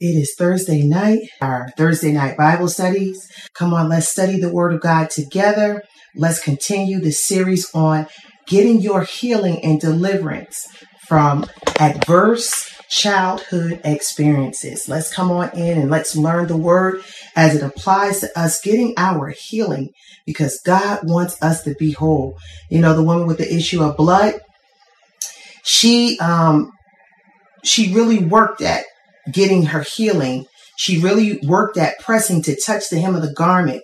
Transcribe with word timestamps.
It 0.00 0.14
is 0.14 0.36
Thursday 0.38 0.82
night, 0.82 1.28
our 1.40 1.70
Thursday 1.76 2.12
night 2.12 2.36
Bible 2.36 2.68
studies. 2.68 3.28
Come 3.52 3.74
on, 3.74 3.88
let's 3.88 4.08
study 4.08 4.38
the 4.38 4.52
Word 4.52 4.72
of 4.72 4.80
God 4.80 5.10
together. 5.10 5.82
Let's 6.14 6.38
continue 6.38 7.00
the 7.00 7.10
series 7.10 7.68
on 7.74 8.06
getting 8.46 8.80
your 8.80 9.02
healing 9.02 9.58
and 9.64 9.80
deliverance 9.80 10.68
from 11.08 11.46
adverse 11.80 12.72
childhood 12.88 13.80
experiences. 13.82 14.88
Let's 14.88 15.12
come 15.12 15.32
on 15.32 15.50
in 15.58 15.78
and 15.78 15.90
let's 15.90 16.14
learn 16.14 16.46
the 16.46 16.56
Word 16.56 17.02
as 17.34 17.56
it 17.56 17.64
applies 17.64 18.20
to 18.20 18.38
us 18.38 18.60
getting 18.60 18.94
our 18.96 19.30
healing 19.30 19.90
because 20.24 20.60
God 20.64 21.00
wants 21.02 21.42
us 21.42 21.64
to 21.64 21.74
be 21.74 21.90
whole. 21.90 22.38
You 22.70 22.82
know, 22.82 22.94
the 22.94 23.02
woman 23.02 23.26
with 23.26 23.38
the 23.38 23.52
issue 23.52 23.82
of 23.82 23.96
blood, 23.96 24.34
she, 25.64 26.20
um, 26.20 26.70
she 27.64 27.92
really 27.92 28.20
worked 28.20 28.62
at 28.62 28.84
getting 29.32 29.66
her 29.66 29.82
healing. 29.82 30.46
She 30.76 31.00
really 31.00 31.40
worked 31.44 31.76
at 31.76 31.98
pressing 31.98 32.42
to 32.42 32.56
touch 32.56 32.88
the 32.88 33.00
hem 33.00 33.14
of 33.14 33.22
the 33.22 33.32
garment. 33.32 33.82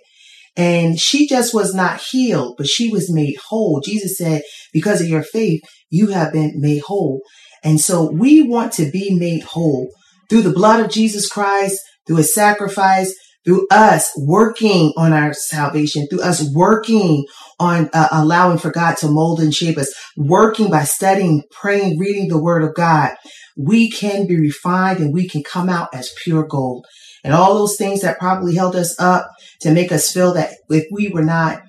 And 0.57 0.99
she 0.99 1.27
just 1.27 1.53
was 1.53 1.73
not 1.73 1.99
healed, 1.99 2.55
but 2.57 2.67
she 2.67 2.89
was 2.89 3.11
made 3.11 3.35
whole. 3.49 3.81
Jesus 3.81 4.17
said, 4.17 4.41
because 4.71 5.01
of 5.01 5.07
your 5.07 5.23
faith, 5.23 5.61
you 5.89 6.07
have 6.07 6.31
been 6.31 6.53
made 6.55 6.83
whole. 6.83 7.21
And 7.63 7.81
so 7.81 8.09
we 8.09 8.41
want 8.41 8.71
to 8.73 8.89
be 8.89 9.17
made 9.17 9.43
whole 9.43 9.89
through 10.29 10.43
the 10.43 10.53
blood 10.53 10.79
of 10.79 10.91
Jesus 10.91 11.27
Christ, 11.27 11.79
through 12.07 12.17
his 12.17 12.33
sacrifice, 12.33 13.13
through 13.45 13.67
us 13.71 14.11
working 14.17 14.91
on 14.97 15.13
our 15.13 15.33
salvation, 15.33 16.07
through 16.07 16.21
us 16.21 16.43
working 16.53 17.25
on 17.59 17.89
uh, 17.93 18.07
allowing 18.11 18.57
for 18.57 18.71
God 18.71 18.97
to 18.97 19.07
mold 19.07 19.39
and 19.39 19.53
shape 19.53 19.77
us, 19.77 19.93
working 20.17 20.69
by 20.69 20.83
studying, 20.83 21.43
praying, 21.51 21.99
reading 21.99 22.27
the 22.27 22.41
word 22.41 22.63
of 22.63 22.73
God 22.75 23.15
we 23.57 23.89
can 23.89 24.27
be 24.27 24.39
refined 24.39 24.99
and 24.99 25.13
we 25.13 25.27
can 25.27 25.43
come 25.43 25.69
out 25.69 25.89
as 25.93 26.13
pure 26.23 26.45
gold. 26.45 26.85
And 27.23 27.33
all 27.33 27.55
those 27.55 27.77
things 27.77 28.01
that 28.01 28.19
probably 28.19 28.55
held 28.55 28.75
us 28.75 28.99
up 28.99 29.31
to 29.61 29.71
make 29.71 29.91
us 29.91 30.11
feel 30.11 30.33
that 30.33 30.55
if 30.69 30.85
we 30.91 31.09
were 31.09 31.23
not 31.23 31.61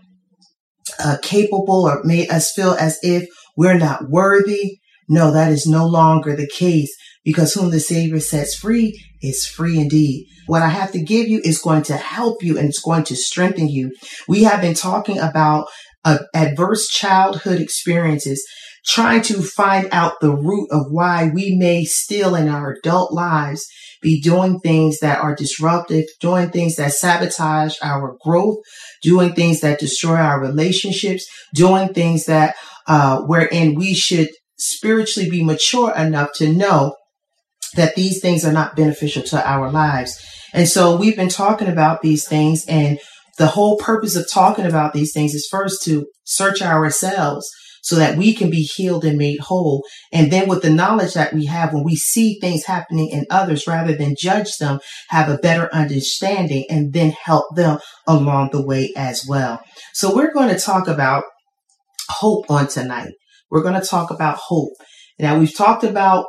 uh, 1.02 1.16
capable 1.22 1.88
or 1.88 2.02
made 2.04 2.30
us 2.30 2.52
feel 2.52 2.72
as 2.72 2.98
if 3.02 3.28
we're 3.56 3.78
not 3.78 4.10
worthy, 4.10 4.78
no, 5.08 5.30
that 5.30 5.50
is 5.50 5.66
no 5.66 5.86
longer 5.86 6.34
the 6.36 6.48
case 6.48 6.94
because 7.26 7.52
whom 7.52 7.70
the 7.70 7.80
Savior 7.80 8.20
sets 8.20 8.54
free 8.54 8.98
is 9.20 9.44
free 9.44 9.78
indeed. 9.78 10.26
What 10.46 10.62
I 10.62 10.68
have 10.68 10.92
to 10.92 11.02
give 11.02 11.26
you 11.26 11.40
is 11.44 11.58
going 11.58 11.82
to 11.84 11.96
help 11.96 12.42
you 12.42 12.56
and 12.56 12.68
it's 12.68 12.80
going 12.80 13.02
to 13.04 13.16
strengthen 13.16 13.68
you. 13.68 13.92
We 14.28 14.44
have 14.44 14.62
been 14.62 14.74
talking 14.74 15.18
about 15.18 15.66
uh, 16.04 16.18
adverse 16.32 16.88
childhood 16.88 17.60
experiences 17.60 18.46
trying 18.86 19.22
to 19.22 19.42
find 19.42 19.88
out 19.90 20.20
the 20.20 20.30
root 20.30 20.68
of 20.70 20.86
why 20.90 21.28
we 21.34 21.56
may 21.56 21.84
still 21.84 22.36
in 22.36 22.48
our 22.48 22.74
adult 22.74 23.12
lives 23.12 23.66
be 24.00 24.20
doing 24.20 24.60
things 24.60 25.00
that 25.00 25.18
are 25.18 25.34
disruptive, 25.34 26.04
doing 26.20 26.50
things 26.50 26.76
that 26.76 26.92
sabotage 26.92 27.74
our 27.82 28.16
growth, 28.20 28.58
doing 29.02 29.32
things 29.32 29.60
that 29.60 29.80
destroy 29.80 30.14
our 30.14 30.40
relationships, 30.40 31.26
doing 31.52 31.92
things 31.92 32.26
that, 32.26 32.54
uh, 32.86 33.20
wherein 33.22 33.74
we 33.74 33.92
should 33.94 34.28
spiritually 34.58 35.28
be 35.28 35.42
mature 35.42 35.92
enough 35.96 36.28
to 36.34 36.52
know 36.52 36.94
that 37.74 37.94
these 37.94 38.20
things 38.20 38.44
are 38.44 38.52
not 38.52 38.76
beneficial 38.76 39.22
to 39.24 39.48
our 39.48 39.70
lives. 39.70 40.18
And 40.52 40.68
so 40.68 40.96
we've 40.96 41.16
been 41.16 41.28
talking 41.28 41.68
about 41.68 42.02
these 42.02 42.26
things 42.26 42.64
and 42.68 42.98
the 43.38 43.46
whole 43.48 43.76
purpose 43.76 44.16
of 44.16 44.30
talking 44.30 44.64
about 44.64 44.92
these 44.92 45.12
things 45.12 45.34
is 45.34 45.48
first 45.50 45.82
to 45.84 46.06
search 46.24 46.62
ourselves 46.62 47.50
so 47.82 47.96
that 47.96 48.16
we 48.16 48.34
can 48.34 48.50
be 48.50 48.62
healed 48.62 49.04
and 49.04 49.16
made 49.16 49.38
whole. 49.38 49.84
And 50.12 50.32
then 50.32 50.48
with 50.48 50.62
the 50.62 50.70
knowledge 50.70 51.14
that 51.14 51.32
we 51.32 51.46
have, 51.46 51.72
when 51.72 51.84
we 51.84 51.94
see 51.94 52.38
things 52.40 52.64
happening 52.64 53.10
in 53.10 53.26
others, 53.30 53.68
rather 53.68 53.94
than 53.94 54.16
judge 54.18 54.56
them, 54.56 54.80
have 55.10 55.28
a 55.28 55.38
better 55.38 55.72
understanding 55.72 56.64
and 56.68 56.92
then 56.92 57.10
help 57.10 57.54
them 57.54 57.78
along 58.06 58.50
the 58.50 58.66
way 58.66 58.92
as 58.96 59.24
well. 59.28 59.60
So 59.92 60.12
we're 60.12 60.32
going 60.32 60.48
to 60.48 60.58
talk 60.58 60.88
about 60.88 61.24
hope 62.08 62.50
on 62.50 62.66
tonight. 62.66 63.12
We're 63.50 63.62
going 63.62 63.80
to 63.80 63.86
talk 63.86 64.10
about 64.10 64.38
hope. 64.38 64.72
Now 65.20 65.38
we've 65.38 65.56
talked 65.56 65.84
about 65.84 66.26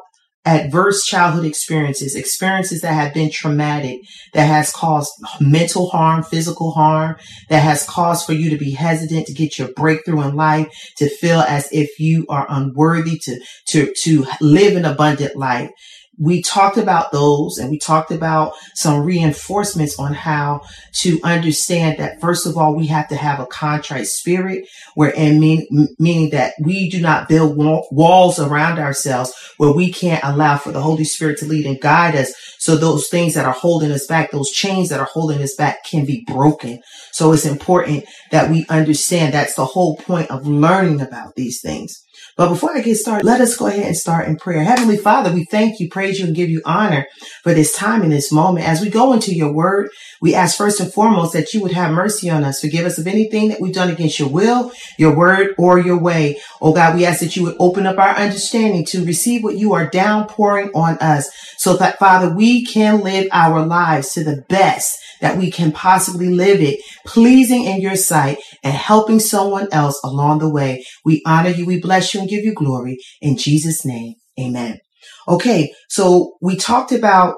adverse 0.47 1.03
childhood 1.03 1.45
experiences, 1.45 2.15
experiences 2.15 2.81
that 2.81 2.93
have 2.93 3.13
been 3.13 3.29
traumatic, 3.29 4.01
that 4.33 4.45
has 4.45 4.71
caused 4.71 5.11
mental 5.41 5.89
harm, 5.89 6.23
physical 6.23 6.71
harm, 6.71 7.17
that 7.49 7.59
has 7.59 7.85
caused 7.85 8.25
for 8.25 8.33
you 8.33 8.49
to 8.49 8.57
be 8.57 8.71
hesitant 8.71 9.27
to 9.27 9.33
get 9.33 9.59
your 9.59 9.67
breakthrough 9.73 10.21
in 10.21 10.35
life, 10.35 10.93
to 10.95 11.09
feel 11.09 11.41
as 11.41 11.67
if 11.71 11.99
you 11.99 12.25
are 12.29 12.45
unworthy 12.49 13.19
to, 13.19 13.39
to, 13.65 13.93
to 14.01 14.25
live 14.39 14.77
an 14.77 14.85
abundant 14.85 15.35
life 15.35 15.69
we 16.17 16.41
talked 16.41 16.77
about 16.77 17.11
those 17.11 17.57
and 17.57 17.69
we 17.69 17.77
talked 17.79 18.11
about 18.11 18.53
some 18.73 19.03
reinforcements 19.03 19.99
on 19.99 20.13
how 20.13 20.61
to 20.93 21.19
understand 21.23 21.99
that 21.99 22.19
first 22.21 22.45
of 22.45 22.57
all 22.57 22.75
we 22.75 22.87
have 22.87 23.07
to 23.07 23.15
have 23.15 23.39
a 23.39 23.45
contrite 23.45 24.07
spirit 24.07 24.67
where 24.95 25.13
and 25.15 25.39
mean, 25.39 25.67
meaning 25.99 26.29
that 26.31 26.53
we 26.61 26.89
do 26.89 27.01
not 27.01 27.29
build 27.29 27.57
walls 27.91 28.39
around 28.39 28.79
ourselves 28.79 29.33
where 29.57 29.71
we 29.71 29.91
can't 29.91 30.23
allow 30.23 30.57
for 30.57 30.71
the 30.71 30.81
holy 30.81 31.03
spirit 31.03 31.37
to 31.39 31.45
lead 31.45 31.65
and 31.65 31.81
guide 31.81 32.15
us. 32.15 32.33
So 32.59 32.75
those 32.75 33.07
things 33.07 33.33
that 33.35 33.45
are 33.45 33.53
holding 33.53 33.91
us 33.91 34.05
back 34.07 34.31
those 34.31 34.51
chains 34.51 34.89
that 34.89 34.99
are 34.99 35.09
holding 35.11 35.41
us 35.41 35.55
back 35.55 35.83
can 35.85 36.05
be 36.05 36.23
broken. 36.27 36.81
So 37.11 37.33
it's 37.33 37.45
important 37.45 38.05
that 38.31 38.49
we 38.49 38.65
understand 38.69 39.33
that's 39.33 39.55
the 39.55 39.65
whole 39.65 39.97
point 39.97 40.29
of 40.31 40.47
learning 40.47 41.01
about 41.01 41.35
these 41.35 41.61
things. 41.61 42.03
But 42.35 42.49
before 42.49 42.75
I 42.75 42.81
get 42.81 42.95
started, 42.95 43.25
let 43.25 43.41
us 43.41 43.57
go 43.57 43.65
ahead 43.65 43.87
and 43.87 43.97
start 43.97 44.27
in 44.27 44.37
prayer. 44.37 44.63
Heavenly 44.63 44.97
Father, 44.97 45.33
we 45.33 45.45
thank 45.45 45.79
you, 45.79 45.89
praise 45.89 46.06
you, 46.15 46.25
and 46.25 46.35
give 46.35 46.49
you 46.49 46.61
honor 46.65 47.05
for 47.43 47.53
this 47.53 47.75
time 47.75 48.01
and 48.01 48.11
this 48.11 48.31
moment. 48.31 48.67
As 48.67 48.81
we 48.81 48.89
go 48.89 49.13
into 49.13 49.33
your 49.33 49.51
word, 49.51 49.89
we 50.21 50.33
ask 50.33 50.57
first 50.57 50.79
and 50.79 50.91
foremost 50.91 51.33
that 51.33 51.53
you 51.53 51.61
would 51.61 51.73
have 51.73 51.91
mercy 51.91 52.29
on 52.29 52.43
us. 52.43 52.61
Forgive 52.61 52.85
us 52.85 52.97
of 52.97 53.07
anything 53.07 53.49
that 53.49 53.61
we've 53.61 53.73
done 53.73 53.89
against 53.89 54.19
your 54.19 54.29
will, 54.29 54.71
your 54.97 55.15
word, 55.15 55.53
or 55.57 55.79
your 55.79 55.99
way. 55.99 56.39
Oh 56.61 56.73
God, 56.73 56.95
we 56.95 57.05
ask 57.05 57.19
that 57.19 57.35
you 57.35 57.43
would 57.43 57.57
open 57.59 57.85
up 57.85 57.97
our 57.97 58.15
understanding 58.15 58.85
to 58.85 59.05
receive 59.05 59.43
what 59.43 59.57
you 59.57 59.73
are 59.73 59.89
downpouring 59.89 60.71
on 60.73 60.97
us 60.99 61.29
so 61.57 61.77
that 61.77 61.99
Father, 61.99 62.33
we 62.33 62.65
can 62.65 63.01
live 63.01 63.27
our 63.31 63.65
lives 63.65 64.13
to 64.13 64.23
the 64.23 64.43
best 64.49 64.97
that 65.21 65.37
we 65.37 65.51
can 65.51 65.71
possibly 65.71 66.29
live 66.29 66.61
it, 66.61 66.79
pleasing 67.05 67.63
in 67.63 67.81
your 67.81 67.95
sight 67.95 68.37
and 68.63 68.73
helping 68.73 69.19
someone 69.19 69.67
else 69.71 69.99
along 70.03 70.39
the 70.39 70.49
way. 70.49 70.85
We 71.03 71.21
honor 71.25 71.49
you. 71.49 71.65
We 71.65 71.79
bless 71.79 72.13
you 72.13 72.21
and 72.21 72.29
give 72.29 72.43
you 72.43 72.53
glory 72.53 72.99
in 73.21 73.37
Jesus 73.37 73.85
name. 73.85 74.15
Amen. 74.39 74.79
Okay. 75.27 75.73
So 75.89 76.33
we 76.41 76.55
talked 76.55 76.91
about 76.91 77.35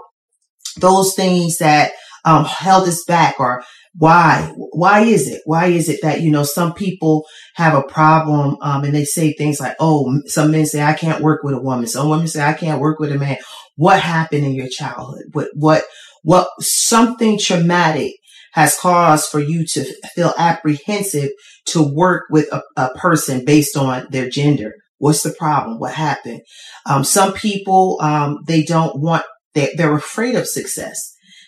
those 0.78 1.14
things 1.16 1.58
that 1.58 1.92
um, 2.26 2.46
held 2.46 2.88
us 2.88 3.04
back 3.06 3.40
or 3.40 3.64
why 3.98 4.54
why 4.56 5.00
is 5.00 5.28
it 5.28 5.42
why 5.46 5.66
is 5.66 5.90
it 5.90 6.00
that 6.04 6.22
you 6.22 6.30
know 6.30 6.44
some 6.44 6.74
people 6.74 7.26
have 7.56 7.74
a 7.74 7.88
problem 7.88 8.56
um, 8.62 8.84
and 8.84 8.94
they 8.94 9.04
say 9.04 9.34
things 9.34 9.60
like 9.60 9.76
oh 9.80 10.22
some 10.28 10.52
men 10.52 10.66
say 10.66 10.84
i 10.84 10.94
can't 10.94 11.24
work 11.24 11.42
with 11.44 11.56
a 11.56 11.62
woman 11.62 11.88
some 11.88 12.08
women 12.08 12.28
say 12.28 12.44
i 12.44 12.54
can't 12.54 12.80
work 12.80 13.00
with 13.00 13.12
a 13.12 13.18
man 13.18 13.38
what 13.78 14.00
happened 14.00 14.46
in 14.46 14.54
your 14.54 14.68
childhood 14.68 15.24
what 15.32 15.48
what 15.56 15.86
what 16.22 16.48
something 16.60 17.40
traumatic 17.40 18.14
has 18.54 18.78
caused 18.78 19.30
for 19.30 19.40
you 19.40 19.66
to 19.66 19.84
feel 20.16 20.34
apprehensive 20.38 21.30
to 21.66 21.82
work 21.82 22.26
with 22.30 22.52
a, 22.52 22.64
a 22.78 22.90
person 22.96 23.46
based 23.46 23.78
on 23.78 24.08
their 24.10 24.30
gender. 24.30 24.74
What's 25.00 25.24
the 25.24 25.34
problem? 25.34 25.80
What 25.80 25.94
happened? 25.94 26.42
Um, 26.86 27.04
some 27.04 27.34
people, 27.34 27.98
um, 28.02 28.38
they 28.48 28.64
don't 28.64 29.00
want, 29.00 29.24
they, 29.56 29.74
they're 29.76 29.96
afraid 29.96 30.36
of 30.36 30.48
success. 30.48 30.98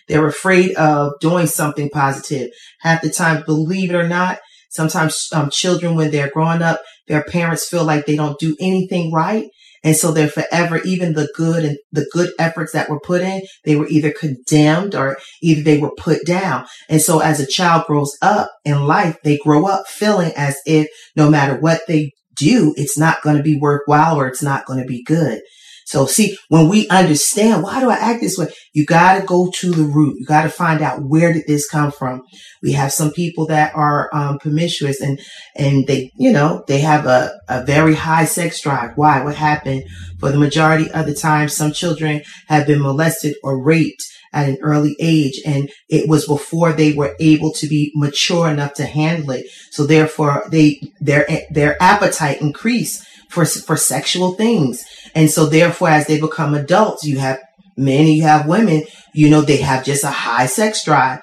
They're 0.08 0.26
afraid 0.26 0.74
of 0.74 1.12
doing 1.20 1.46
something 1.46 1.88
positive. 1.90 2.50
Half 2.80 3.02
the 3.02 3.10
time, 3.10 3.44
believe 3.46 3.90
it 3.90 3.96
or 3.96 4.08
not, 4.08 4.40
sometimes 4.70 5.28
um, 5.32 5.50
children, 5.50 5.94
when 5.94 6.10
they're 6.10 6.30
growing 6.30 6.62
up, 6.62 6.80
their 7.06 7.22
parents 7.22 7.68
feel 7.68 7.84
like 7.84 8.06
they 8.06 8.16
don't 8.16 8.38
do 8.40 8.56
anything 8.60 9.12
right. 9.12 9.46
And 9.84 9.96
so 9.96 10.12
they're 10.12 10.28
forever, 10.28 10.80
even 10.84 11.14
the 11.14 11.28
good 11.34 11.64
and 11.64 11.76
the 11.90 12.08
good 12.12 12.30
efforts 12.38 12.72
that 12.72 12.88
were 12.88 13.00
put 13.00 13.20
in, 13.20 13.42
they 13.64 13.74
were 13.74 13.88
either 13.88 14.12
condemned 14.12 14.94
or 14.94 15.18
either 15.42 15.62
they 15.62 15.78
were 15.78 15.94
put 15.96 16.24
down. 16.24 16.66
And 16.88 17.02
so 17.02 17.18
as 17.18 17.40
a 17.40 17.46
child 17.46 17.86
grows 17.86 18.16
up 18.22 18.50
in 18.64 18.86
life, 18.86 19.16
they 19.24 19.38
grow 19.38 19.66
up 19.66 19.86
feeling 19.88 20.32
as 20.36 20.56
if 20.66 20.86
no 21.16 21.28
matter 21.28 21.58
what 21.58 21.82
they 21.88 22.12
do, 22.42 22.74
it's 22.76 22.98
not 22.98 23.22
going 23.22 23.36
to 23.36 23.42
be 23.42 23.58
worthwhile 23.58 24.18
or 24.18 24.26
it's 24.26 24.42
not 24.42 24.66
going 24.66 24.80
to 24.80 24.86
be 24.86 25.02
good. 25.02 25.40
So 25.84 26.06
see, 26.06 26.38
when 26.48 26.68
we 26.68 26.88
understand, 26.88 27.62
why 27.62 27.80
do 27.80 27.90
I 27.90 27.96
act 27.96 28.20
this 28.22 28.38
way? 28.38 28.48
You 28.72 28.86
got 28.86 29.20
to 29.20 29.26
go 29.26 29.50
to 29.56 29.70
the 29.70 29.82
root. 29.82 30.16
You 30.18 30.24
got 30.24 30.44
to 30.44 30.48
find 30.48 30.80
out 30.80 31.02
where 31.02 31.32
did 31.32 31.46
this 31.46 31.68
come 31.68 31.90
from? 31.90 32.22
We 32.62 32.72
have 32.72 32.92
some 32.92 33.12
people 33.12 33.46
that 33.48 33.74
are 33.74 34.08
um, 34.14 34.38
promiscuous 34.38 35.00
and, 35.00 35.20
and 35.54 35.86
they, 35.86 36.10
you 36.16 36.32
know, 36.32 36.64
they 36.66 36.78
have 36.78 37.06
a, 37.06 37.32
a 37.48 37.64
very 37.64 37.94
high 37.94 38.24
sex 38.24 38.60
drive. 38.62 38.92
Why? 38.96 39.22
What 39.22 39.34
happened? 39.34 39.84
For 40.18 40.30
the 40.30 40.38
majority 40.38 40.90
of 40.92 41.06
the 41.06 41.14
time, 41.14 41.48
some 41.48 41.72
children 41.72 42.22
have 42.46 42.66
been 42.66 42.80
molested 42.80 43.34
or 43.42 43.62
raped 43.62 44.02
at 44.32 44.48
an 44.48 44.58
early 44.62 44.96
age 44.98 45.40
and 45.44 45.70
it 45.88 46.08
was 46.08 46.26
before 46.26 46.72
they 46.72 46.92
were 46.92 47.14
able 47.20 47.52
to 47.52 47.66
be 47.66 47.92
mature 47.94 48.48
enough 48.48 48.74
to 48.74 48.86
handle 48.86 49.30
it. 49.32 49.46
So 49.70 49.86
therefore 49.86 50.44
they, 50.50 50.80
their, 51.00 51.26
their 51.50 51.80
appetite 51.82 52.40
increased 52.40 53.04
for, 53.28 53.44
for 53.44 53.76
sexual 53.76 54.32
things. 54.32 54.84
And 55.14 55.30
so 55.30 55.46
therefore, 55.46 55.88
as 55.88 56.06
they 56.06 56.20
become 56.20 56.54
adults, 56.54 57.04
you 57.04 57.18
have 57.18 57.40
Men, 57.76 58.06
you 58.06 58.22
have 58.22 58.46
women, 58.46 58.84
you 59.14 59.30
know, 59.30 59.40
they 59.40 59.58
have 59.58 59.84
just 59.84 60.04
a 60.04 60.10
high 60.10 60.46
sex 60.46 60.84
drive. 60.84 61.20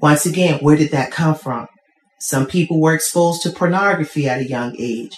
Once 0.00 0.26
again, 0.26 0.58
where 0.60 0.76
did 0.76 0.90
that 0.92 1.12
come 1.12 1.34
from? 1.34 1.66
Some 2.18 2.46
people 2.46 2.80
were 2.80 2.94
exposed 2.94 3.42
to 3.42 3.50
pornography 3.50 4.28
at 4.28 4.40
a 4.40 4.48
young 4.48 4.74
age. 4.78 5.16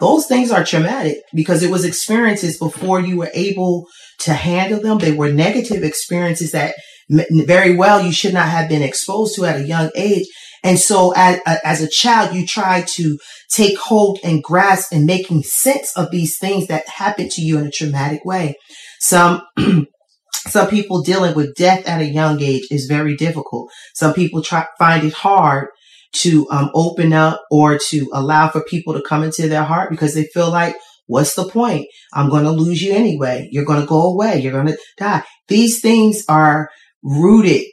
Those 0.00 0.26
things 0.26 0.50
are 0.50 0.64
traumatic 0.64 1.18
because 1.32 1.62
it 1.62 1.70
was 1.70 1.84
experiences 1.84 2.58
before 2.58 3.00
you 3.00 3.16
were 3.16 3.30
able 3.34 3.86
to 4.22 4.34
handle 4.34 4.80
them. 4.80 4.98
They 4.98 5.12
were 5.12 5.32
negative 5.32 5.82
experiences 5.82 6.52
that 6.52 6.74
very 7.08 7.76
well 7.76 8.04
you 8.04 8.12
should 8.12 8.34
not 8.34 8.48
have 8.48 8.68
been 8.68 8.82
exposed 8.82 9.34
to 9.36 9.44
at 9.44 9.60
a 9.60 9.66
young 9.66 9.90
age. 9.94 10.26
And 10.64 10.78
so 10.78 11.12
as, 11.16 11.40
as 11.64 11.82
a 11.82 11.88
child, 11.88 12.34
you 12.34 12.46
try 12.46 12.82
to 12.82 13.18
take 13.50 13.76
hold 13.78 14.20
and 14.22 14.42
grasp 14.42 14.92
and 14.92 15.04
making 15.04 15.42
sense 15.42 15.96
of 15.96 16.10
these 16.10 16.38
things 16.38 16.68
that 16.68 16.88
happened 16.88 17.30
to 17.32 17.42
you 17.42 17.58
in 17.58 17.66
a 17.66 17.70
traumatic 17.70 18.24
way. 18.24 18.54
Some 19.00 19.42
some 20.34 20.68
people 20.68 21.02
dealing 21.02 21.34
with 21.34 21.54
death 21.54 21.86
at 21.86 22.00
a 22.00 22.06
young 22.06 22.40
age 22.40 22.66
is 22.70 22.86
very 22.86 23.16
difficult. 23.16 23.70
Some 23.94 24.14
people 24.14 24.42
try 24.42 24.66
find 24.78 25.04
it 25.04 25.12
hard 25.12 25.68
to 26.14 26.48
um, 26.50 26.70
open 26.74 27.12
up 27.12 27.42
or 27.50 27.78
to 27.78 28.08
allow 28.12 28.48
for 28.48 28.62
people 28.64 28.94
to 28.94 29.02
come 29.02 29.22
into 29.22 29.48
their 29.48 29.64
heart 29.64 29.90
because 29.90 30.14
they 30.14 30.24
feel 30.34 30.50
like, 30.50 30.76
what's 31.12 31.34
the 31.34 31.44
point? 31.44 31.86
I'm 32.14 32.30
going 32.30 32.44
to 32.44 32.50
lose 32.50 32.82
you 32.82 32.94
anyway. 32.94 33.48
You're 33.52 33.66
going 33.66 33.80
to 33.80 33.86
go 33.86 34.02
away. 34.02 34.40
You're 34.40 34.52
going 34.52 34.68
to 34.68 34.78
die. 34.96 35.22
These 35.48 35.80
things 35.80 36.24
are 36.28 36.70
rooted 37.02 37.66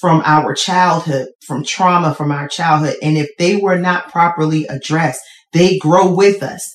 from 0.00 0.22
our 0.24 0.54
childhood, 0.54 1.28
from 1.46 1.64
trauma 1.64 2.14
from 2.14 2.32
our 2.32 2.48
childhood. 2.48 2.96
And 3.02 3.18
if 3.18 3.28
they 3.38 3.56
were 3.56 3.78
not 3.78 4.10
properly 4.10 4.66
addressed, 4.66 5.20
they 5.52 5.78
grow 5.78 6.12
with 6.14 6.42
us. 6.42 6.66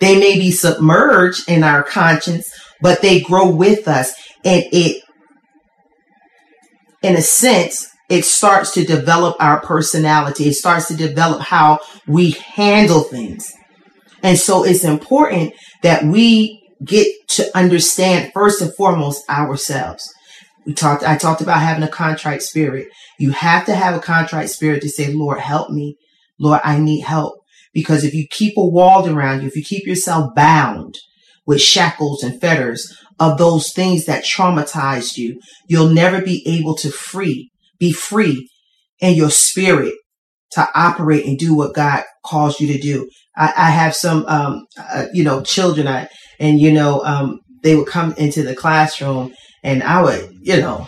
They 0.00 0.18
may 0.18 0.38
be 0.38 0.50
submerged 0.50 1.48
in 1.48 1.64
our 1.64 1.82
conscience, 1.82 2.50
but 2.80 3.00
they 3.00 3.20
grow 3.20 3.50
with 3.50 3.88
us. 3.88 4.12
And 4.44 4.64
it, 4.72 5.02
in 7.02 7.16
a 7.16 7.22
sense, 7.22 7.86
it 8.10 8.24
starts 8.24 8.72
to 8.72 8.84
develop 8.84 9.36
our 9.40 9.60
personality. 9.60 10.48
It 10.48 10.54
starts 10.54 10.88
to 10.88 10.96
develop 10.96 11.40
how 11.40 11.80
we 12.06 12.32
handle 12.32 13.00
things. 13.00 13.52
And 14.22 14.38
so 14.38 14.64
it's 14.64 14.84
important 14.84 15.54
that 15.82 16.04
we 16.04 16.62
get 16.84 17.06
to 17.28 17.56
understand 17.56 18.32
first 18.32 18.62
and 18.62 18.74
foremost 18.74 19.28
ourselves. 19.28 20.08
We 20.66 20.74
talked, 20.74 21.02
I 21.02 21.16
talked 21.16 21.40
about 21.40 21.60
having 21.60 21.82
a 21.82 21.88
contrite 21.88 22.42
spirit. 22.42 22.88
You 23.18 23.30
have 23.30 23.66
to 23.66 23.74
have 23.74 23.94
a 23.94 24.00
contrite 24.00 24.50
spirit 24.50 24.82
to 24.82 24.88
say, 24.88 25.12
Lord, 25.12 25.38
help 25.40 25.70
me. 25.70 25.96
Lord, 26.38 26.60
I 26.64 26.78
need 26.78 27.00
help. 27.00 27.40
Because 27.72 28.04
if 28.04 28.14
you 28.14 28.26
keep 28.30 28.56
a 28.56 28.66
wall 28.66 29.08
around 29.08 29.42
you, 29.42 29.48
if 29.48 29.56
you 29.56 29.62
keep 29.62 29.86
yourself 29.86 30.34
bound 30.34 30.98
with 31.46 31.60
shackles 31.60 32.22
and 32.22 32.40
fetters 32.40 32.96
of 33.18 33.38
those 33.38 33.72
things 33.72 34.06
that 34.06 34.24
traumatized 34.24 35.16
you, 35.16 35.40
you'll 35.66 35.88
never 35.88 36.20
be 36.20 36.42
able 36.46 36.74
to 36.76 36.90
free 36.90 37.50
be 37.80 37.90
free 37.90 38.48
in 39.00 39.14
your 39.14 39.30
spirit 39.30 39.94
to 40.52 40.68
operate 40.74 41.26
and 41.26 41.38
do 41.38 41.56
what 41.56 41.74
God 41.74 42.04
calls 42.24 42.60
you 42.60 42.72
to 42.72 42.78
do. 42.78 43.10
I, 43.36 43.52
I 43.56 43.70
have 43.70 43.94
some, 43.94 44.24
um, 44.26 44.66
uh, 44.78 45.06
you 45.12 45.24
know, 45.24 45.42
children, 45.42 45.86
I, 45.86 46.08
and 46.38 46.58
you 46.58 46.72
know, 46.72 47.02
um, 47.04 47.40
they 47.62 47.76
would 47.76 47.86
come 47.86 48.14
into 48.14 48.42
the 48.42 48.54
classroom 48.54 49.32
and 49.62 49.82
I 49.82 50.02
would, 50.02 50.30
you 50.42 50.56
know, 50.56 50.86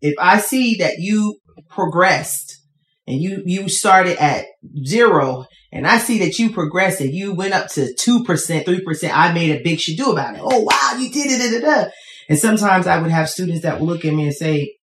if 0.00 0.14
I 0.18 0.40
see 0.40 0.76
that 0.76 0.98
you 0.98 1.36
progressed 1.68 2.60
and 3.06 3.20
you, 3.20 3.42
you 3.46 3.68
started 3.68 4.22
at 4.22 4.46
zero 4.84 5.46
and 5.72 5.86
I 5.86 5.98
see 5.98 6.18
that 6.18 6.38
you 6.38 6.50
progressed 6.50 7.00
and 7.00 7.12
you 7.12 7.34
went 7.34 7.54
up 7.54 7.68
to 7.70 7.94
2%, 7.98 8.24
3%, 8.26 9.10
I 9.12 9.32
made 9.32 9.50
a 9.50 9.62
big 9.62 9.78
do 9.96 10.12
about 10.12 10.34
it. 10.34 10.40
Oh, 10.42 10.60
wow, 10.60 10.98
you 10.98 11.10
did 11.10 11.30
it. 11.30 11.38
Da, 11.38 11.60
da, 11.60 11.84
da. 11.84 11.90
And 12.28 12.38
sometimes 12.38 12.86
I 12.86 13.00
would 13.00 13.10
have 13.10 13.30
students 13.30 13.62
that 13.62 13.80
would 13.80 13.86
look 13.86 14.04
at 14.04 14.12
me 14.12 14.24
and 14.24 14.34
say, 14.34 14.76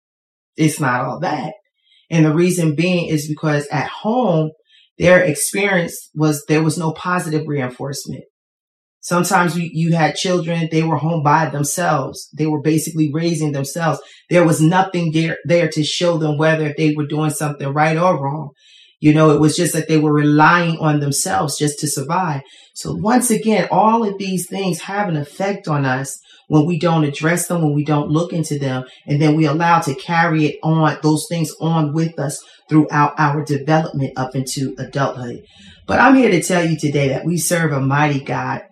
it's 0.56 0.80
not 0.80 1.02
all 1.02 1.20
that. 1.20 1.54
And 2.10 2.26
the 2.26 2.34
reason 2.34 2.76
being 2.76 3.08
is 3.08 3.28
because 3.28 3.68
at 3.68 3.88
home, 3.88 4.52
their 4.98 5.22
experience 5.24 6.10
was 6.16 6.44
there 6.48 6.64
was 6.64 6.78
no 6.78 6.92
positive 6.92 7.48
reinforcement. 7.48 8.24
Sometimes 9.00 9.58
you, 9.58 9.70
you 9.72 9.96
had 9.96 10.16
children, 10.16 10.68
they 10.70 10.84
were 10.84 10.98
home 10.98 11.24
by 11.24 11.50
themselves. 11.50 12.28
They 12.38 12.46
were 12.46 12.62
basically 12.62 13.10
raising 13.14 13.54
themselves. 13.54 14.02
There 14.30 14.46
was 14.46 14.60
nothing 14.60 15.12
there, 15.14 15.38
there 15.46 15.70
to 15.70 15.84
show 15.84 16.18
them 16.18 16.38
whether 16.38 16.74
they 16.76 16.94
were 16.94 17.06
doing 17.06 17.30
something 17.30 17.70
right 17.70 17.98
or 17.98 18.22
wrong. 18.22 18.50
You 19.00 19.14
know, 19.14 19.30
it 19.30 19.40
was 19.40 19.56
just 19.56 19.74
that 19.74 19.88
they 19.88 19.98
were 19.98 20.12
relying 20.12 20.78
on 20.80 21.00
themselves 21.00 21.58
just 21.58 21.80
to 21.80 21.88
survive. 21.88 22.42
So 22.74 22.96
once 22.96 23.30
again, 23.30 23.68
all 23.72 24.04
of 24.04 24.18
these 24.18 24.48
things 24.50 24.82
have 24.82 25.08
an 25.08 25.16
effect 25.16 25.68
on 25.68 25.86
us 25.86 26.20
when 26.48 26.66
we 26.66 26.80
don't 26.80 27.04
address 27.04 27.48
them, 27.48 27.62
when 27.62 27.76
we 27.76 27.86
don't 27.86 28.10
look 28.10 28.34
into 28.34 28.58
them, 28.58 28.86
and 29.06 29.22
then 29.22 29.36
we 29.36 29.46
allow 29.46 29.80
to 29.82 29.96
carry 29.96 30.48
it 30.48 30.60
on, 30.64 30.98
those 31.04 31.26
things 31.30 31.54
on 31.62 31.94
with 31.94 32.18
us 32.20 32.44
throughout 32.70 33.14
our 33.18 33.44
development 33.44 34.14
up 34.18 34.36
into 34.36 34.76
adulthood. 34.78 35.44
But 35.86 36.00
I'm 36.00 36.16
here 36.16 36.32
to 36.32 36.44
tell 36.44 36.66
you 36.66 36.78
today 36.78 37.10
that 37.10 37.26
we 37.26 37.38
serve 37.38 37.72
a 37.72 37.80
mighty 37.80 38.20
God 38.20 38.64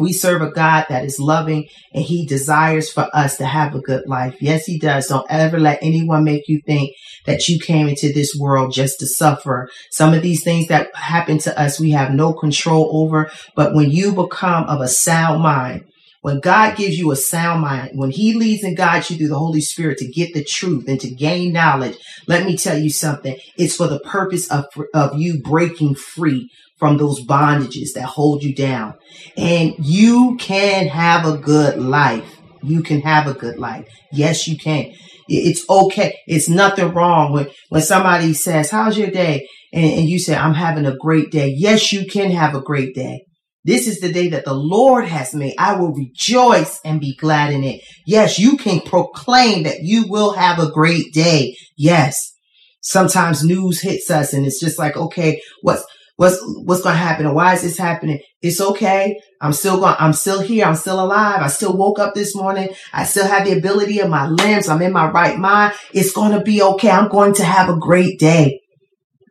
we 0.00 0.12
serve 0.12 0.40
a 0.40 0.50
God 0.50 0.86
that 0.88 1.04
is 1.04 1.20
loving 1.20 1.68
and 1.92 2.02
he 2.02 2.26
desires 2.26 2.90
for 2.90 3.08
us 3.14 3.36
to 3.36 3.44
have 3.44 3.74
a 3.74 3.80
good 3.80 4.08
life. 4.08 4.36
Yes, 4.40 4.64
he 4.64 4.78
does. 4.78 5.06
Don't 5.06 5.26
ever 5.28 5.58
let 5.58 5.78
anyone 5.82 6.24
make 6.24 6.48
you 6.48 6.62
think 6.64 6.96
that 7.26 7.48
you 7.48 7.60
came 7.60 7.86
into 7.86 8.12
this 8.12 8.34
world 8.38 8.72
just 8.72 8.98
to 9.00 9.06
suffer. 9.06 9.68
Some 9.90 10.14
of 10.14 10.22
these 10.22 10.42
things 10.42 10.68
that 10.68 10.94
happen 10.94 11.38
to 11.38 11.60
us, 11.60 11.78
we 11.78 11.90
have 11.90 12.12
no 12.12 12.32
control 12.32 12.90
over. 12.92 13.30
But 13.54 13.74
when 13.74 13.90
you 13.90 14.12
become 14.12 14.64
of 14.64 14.80
a 14.80 14.88
sound 14.88 15.42
mind, 15.42 15.84
when 16.20 16.40
God 16.40 16.76
gives 16.76 16.98
you 16.98 17.10
a 17.10 17.16
sound 17.16 17.62
mind, 17.62 17.92
when 17.94 18.10
He 18.10 18.34
leads 18.34 18.62
and 18.62 18.76
guides 18.76 19.10
you 19.10 19.16
through 19.16 19.28
the 19.28 19.38
Holy 19.38 19.60
Spirit 19.60 19.98
to 19.98 20.10
get 20.10 20.34
the 20.34 20.44
truth 20.44 20.86
and 20.88 21.00
to 21.00 21.10
gain 21.10 21.52
knowledge, 21.52 21.96
let 22.26 22.44
me 22.46 22.56
tell 22.56 22.78
you 22.78 22.90
something. 22.90 23.38
It's 23.56 23.76
for 23.76 23.86
the 23.86 24.00
purpose 24.00 24.50
of, 24.50 24.66
of 24.92 25.18
you 25.18 25.40
breaking 25.40 25.94
free 25.94 26.50
from 26.78 26.96
those 26.96 27.24
bondages 27.24 27.92
that 27.94 28.04
hold 28.04 28.42
you 28.42 28.54
down. 28.54 28.94
And 29.36 29.74
you 29.78 30.36
can 30.38 30.88
have 30.88 31.26
a 31.26 31.36
good 31.36 31.78
life. 31.78 32.38
You 32.62 32.82
can 32.82 33.00
have 33.02 33.26
a 33.26 33.34
good 33.34 33.58
life. 33.58 33.86
Yes, 34.12 34.46
you 34.46 34.58
can. 34.58 34.92
It's 35.28 35.68
okay. 35.70 36.18
It's 36.26 36.48
nothing 36.48 36.92
wrong 36.92 37.32
when, 37.32 37.48
when 37.68 37.82
somebody 37.82 38.34
says, 38.34 38.70
how's 38.70 38.98
your 38.98 39.10
day? 39.10 39.46
And, 39.72 39.84
and 39.84 40.08
you 40.08 40.18
say, 40.18 40.34
I'm 40.34 40.54
having 40.54 40.86
a 40.86 40.96
great 40.96 41.30
day. 41.30 41.54
Yes, 41.56 41.92
you 41.92 42.06
can 42.06 42.30
have 42.32 42.54
a 42.54 42.60
great 42.60 42.94
day. 42.94 43.24
This 43.64 43.86
is 43.86 44.00
the 44.00 44.12
day 44.12 44.28
that 44.28 44.46
the 44.46 44.54
Lord 44.54 45.06
has 45.06 45.34
made. 45.34 45.54
I 45.58 45.74
will 45.74 45.92
rejoice 45.92 46.80
and 46.84 47.00
be 47.00 47.14
glad 47.16 47.52
in 47.52 47.62
it. 47.62 47.82
Yes, 48.06 48.38
you 48.38 48.56
can 48.56 48.80
proclaim 48.80 49.64
that 49.64 49.82
you 49.82 50.06
will 50.08 50.32
have 50.32 50.58
a 50.58 50.70
great 50.70 51.12
day. 51.12 51.56
Yes. 51.76 52.32
Sometimes 52.80 53.44
news 53.44 53.82
hits 53.82 54.10
us 54.10 54.32
and 54.32 54.46
it's 54.46 54.60
just 54.60 54.78
like, 54.78 54.96
okay, 54.96 55.42
what's, 55.60 55.84
what's 56.16 56.38
what's 56.64 56.82
going 56.82 56.94
to 56.94 56.98
happen 56.98 57.32
why 57.34 57.54
is 57.54 57.62
this 57.62 57.76
happening? 57.76 58.20
It's 58.40 58.60
okay. 58.60 59.20
I'm 59.40 59.52
still 59.52 59.78
going 59.78 59.96
i'm 59.98 60.14
still 60.14 60.40
here. 60.40 60.64
I'm 60.64 60.74
still 60.74 61.02
alive. 61.02 61.40
I 61.42 61.48
still 61.48 61.76
woke 61.76 61.98
up 61.98 62.14
this 62.14 62.34
morning. 62.34 62.70
I 62.94 63.04
still 63.04 63.26
have 63.26 63.46
the 63.46 63.58
ability 63.58 64.00
of 64.00 64.08
my 64.08 64.26
limbs. 64.26 64.68
I'm 64.68 64.80
in 64.80 64.92
my 64.92 65.10
right 65.10 65.38
mind. 65.38 65.74
It's 65.92 66.12
going 66.12 66.32
to 66.32 66.40
be 66.40 66.62
okay. 66.62 66.90
I'm 66.90 67.10
going 67.10 67.34
to 67.34 67.44
have 67.44 67.68
a 67.68 67.76
great 67.76 68.18
day. 68.18 68.60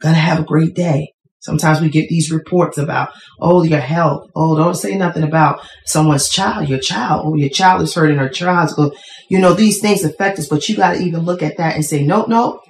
Gonna 0.02 0.16
have 0.16 0.40
a 0.40 0.46
great 0.46 0.76
day 0.76 1.14
sometimes 1.40 1.82
we 1.82 1.90
get 1.90 2.10
these 2.10 2.32
reports 2.32 2.78
about 2.78 3.10
oh 3.40 3.64
your 3.64 3.80
health 3.80 4.30
oh 4.36 4.56
don't 4.58 4.76
say 4.76 4.96
nothing 4.96 5.24
about 5.24 5.66
someone's 5.86 6.30
child 6.30 6.70
your 6.70 6.80
child 6.80 7.24
oh 7.26 7.36
your 7.36 7.50
child 7.50 7.82
is 7.82 7.94
hurting 7.94 8.18
her 8.18 8.30
child's 8.30 8.74
go 8.74 8.92
you 9.30 9.40
know 9.40 9.54
these 9.54 9.80
things 9.80 10.04
affect 10.04 10.40
us 10.40 10.48
but 10.48 10.68
you 10.68 10.76
got 10.76 10.94
to 10.94 11.02
even 11.02 11.22
look 11.22 11.42
at 11.42 11.58
that 11.58 11.76
and 11.76 11.86
say 11.86 12.04
nope 12.04 12.28
nope 12.28 12.62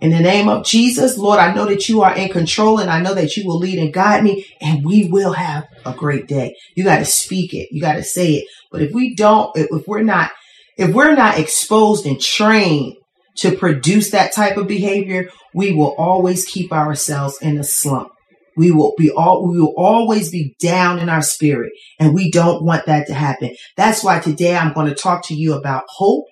in 0.00 0.10
the 0.10 0.20
name 0.20 0.48
of 0.48 0.64
Jesus, 0.64 1.16
Lord, 1.16 1.38
I 1.38 1.54
know 1.54 1.64
that 1.66 1.88
you 1.88 2.02
are 2.02 2.14
in 2.14 2.28
control 2.28 2.80
and 2.80 2.90
I 2.90 3.00
know 3.00 3.14
that 3.14 3.36
you 3.36 3.46
will 3.46 3.58
lead 3.58 3.78
and 3.78 3.94
guide 3.94 4.22
me 4.22 4.44
and 4.60 4.84
we 4.84 5.08
will 5.08 5.32
have 5.32 5.66
a 5.86 5.92
great 5.92 6.26
day. 6.26 6.54
You 6.74 6.84
got 6.84 6.98
to 6.98 7.06
speak 7.06 7.54
it. 7.54 7.68
You 7.72 7.80
got 7.80 7.94
to 7.94 8.02
say 8.02 8.34
it. 8.34 8.48
But 8.70 8.82
if 8.82 8.92
we 8.92 9.14
don't, 9.14 9.50
if 9.56 9.86
we're 9.86 10.02
not, 10.02 10.32
if 10.76 10.92
we're 10.92 11.14
not 11.14 11.38
exposed 11.38 12.04
and 12.04 12.20
trained 12.20 12.96
to 13.38 13.56
produce 13.56 14.10
that 14.10 14.32
type 14.32 14.56
of 14.56 14.66
behavior, 14.66 15.30
we 15.54 15.72
will 15.72 15.94
always 15.98 16.44
keep 16.44 16.72
ourselves 16.72 17.38
in 17.40 17.58
a 17.58 17.64
slump. 17.64 18.10
We 18.56 18.70
will 18.70 18.94
be 18.96 19.10
all, 19.10 19.46
we 19.46 19.60
will 19.60 19.74
always 19.76 20.30
be 20.30 20.56
down 20.58 20.98
in 20.98 21.10
our 21.10 21.20
spirit 21.20 21.72
and 22.00 22.14
we 22.14 22.30
don't 22.30 22.64
want 22.64 22.86
that 22.86 23.06
to 23.08 23.14
happen. 23.14 23.54
That's 23.76 24.02
why 24.02 24.18
today 24.18 24.56
I'm 24.56 24.72
going 24.72 24.88
to 24.88 24.94
talk 24.94 25.26
to 25.26 25.34
you 25.34 25.52
about 25.54 25.84
hope 25.88 26.26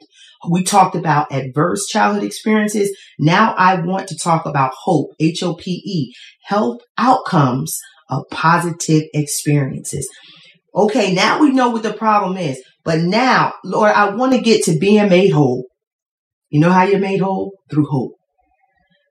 we 0.51 0.63
talked 0.63 0.95
about 0.95 1.33
adverse 1.33 1.87
childhood 1.87 2.25
experiences. 2.25 2.97
Now 3.19 3.55
I 3.57 3.81
want 3.81 4.09
to 4.09 4.19
talk 4.19 4.47
about 4.47 4.75
hope, 4.75 5.11
H-O-P-E, 5.21 6.15
health 6.43 6.81
outcomes 6.99 7.79
of 8.11 8.25
positive 8.31 9.05
experiences. 9.15 10.09
Okay, 10.75 11.15
now 11.15 11.41
we 11.41 11.51
know 11.51 11.71
what 11.71 11.83
the 11.83 11.93
problem 11.93 12.37
is. 12.37 12.61
But 12.85 13.01
now, 13.01 13.55
Lord, 13.65 13.93
I 13.93 14.15
want 14.15 14.33
to 14.35 14.41
get 14.41 14.65
to 14.65 14.79
being 14.79 15.09
made 15.09 15.31
whole. 15.31 15.67
You 16.55 16.61
know 16.61 16.71
how 16.71 16.85
you're 16.85 17.01
made 17.01 17.21
whole? 17.21 17.59
Through 17.69 17.87
hope. 17.87 18.13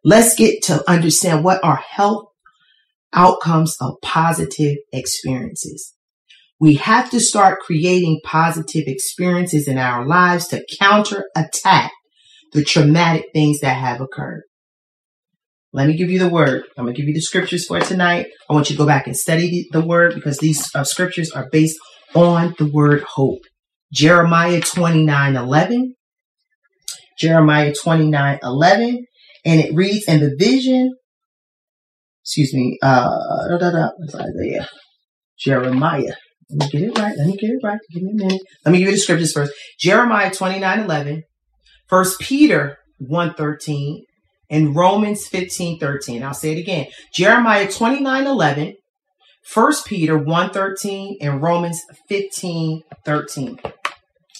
Let's 0.05 0.33
get 0.33 0.63
to 0.63 0.89
understand 0.89 1.43
what 1.43 1.61
are 1.61 1.75
health 1.75 2.27
outcomes 3.11 3.75
of 3.81 3.95
positive 4.01 4.77
experiences. 4.93 5.93
We 6.57 6.75
have 6.75 7.09
to 7.09 7.19
start 7.19 7.59
creating 7.59 8.21
positive 8.23 8.85
experiences 8.87 9.67
in 9.67 9.77
our 9.77 10.07
lives 10.07 10.47
to 10.47 10.65
counterattack 10.79 11.91
the 12.53 12.63
traumatic 12.63 13.25
things 13.33 13.59
that 13.59 13.75
have 13.75 13.99
occurred. 13.99 14.43
Let 15.73 15.89
me 15.89 15.97
give 15.97 16.09
you 16.09 16.19
the 16.19 16.29
word. 16.29 16.63
I'm 16.77 16.85
going 16.85 16.95
to 16.95 17.01
give 17.01 17.09
you 17.09 17.13
the 17.13 17.19
scriptures 17.19 17.65
for 17.65 17.81
tonight. 17.81 18.27
I 18.49 18.53
want 18.53 18.69
you 18.69 18.77
to 18.77 18.81
go 18.81 18.87
back 18.87 19.05
and 19.05 19.17
study 19.17 19.67
the 19.73 19.85
word 19.85 20.15
because 20.15 20.37
these 20.37 20.73
uh, 20.73 20.85
scriptures 20.85 21.29
are 21.31 21.49
based 21.51 21.77
on 22.15 22.55
the 22.57 22.71
word 22.71 23.03
hope. 23.03 23.41
Jeremiah 23.91 24.61
29 24.61 25.35
11. 25.35 25.95
Jeremiah 27.17 27.73
29 27.73 28.39
11. 28.41 29.05
And 29.45 29.59
it 29.59 29.73
reads, 29.75 30.05
in 30.07 30.21
the 30.21 30.35
vision, 30.37 30.93
excuse 32.23 32.53
me, 32.53 32.77
uh, 32.81 33.09
da, 33.49 33.57
da, 33.57 33.71
da, 33.71 33.89
Isaiah, 34.15 34.69
Jeremiah. 35.37 36.15
Let 36.49 36.59
me 36.59 36.69
get 36.71 36.81
it 36.89 36.97
right. 36.97 37.17
Let 37.17 37.27
me 37.27 37.37
get 37.37 37.49
it 37.49 37.59
right. 37.63 37.79
Give 37.91 38.03
me 38.03 38.11
a 38.11 38.15
minute. 38.15 38.41
Let 38.65 38.71
me 38.71 38.79
give 38.79 38.87
you 38.87 38.93
the 38.93 38.99
scriptures 38.99 39.33
first. 39.33 39.53
Jeremiah 39.79 40.31
29 40.31 40.79
11. 40.79 41.23
First 41.87 42.19
Peter 42.19 42.77
1 42.99 43.33
13 43.33 44.05
and 44.53 44.75
Romans 44.75 45.27
15 45.27 45.79
13. 45.79 46.23
I'll 46.23 46.33
say 46.33 46.51
it 46.51 46.59
again. 46.59 46.87
Jeremiah 47.13 47.69
29 47.69 48.27
11, 48.27 48.75
1 49.53 49.73
Peter 49.85 50.17
1 50.17 50.49
13, 50.51 51.17
and 51.21 51.41
Romans 51.41 51.81
15 52.07 52.83
13. 53.03 53.59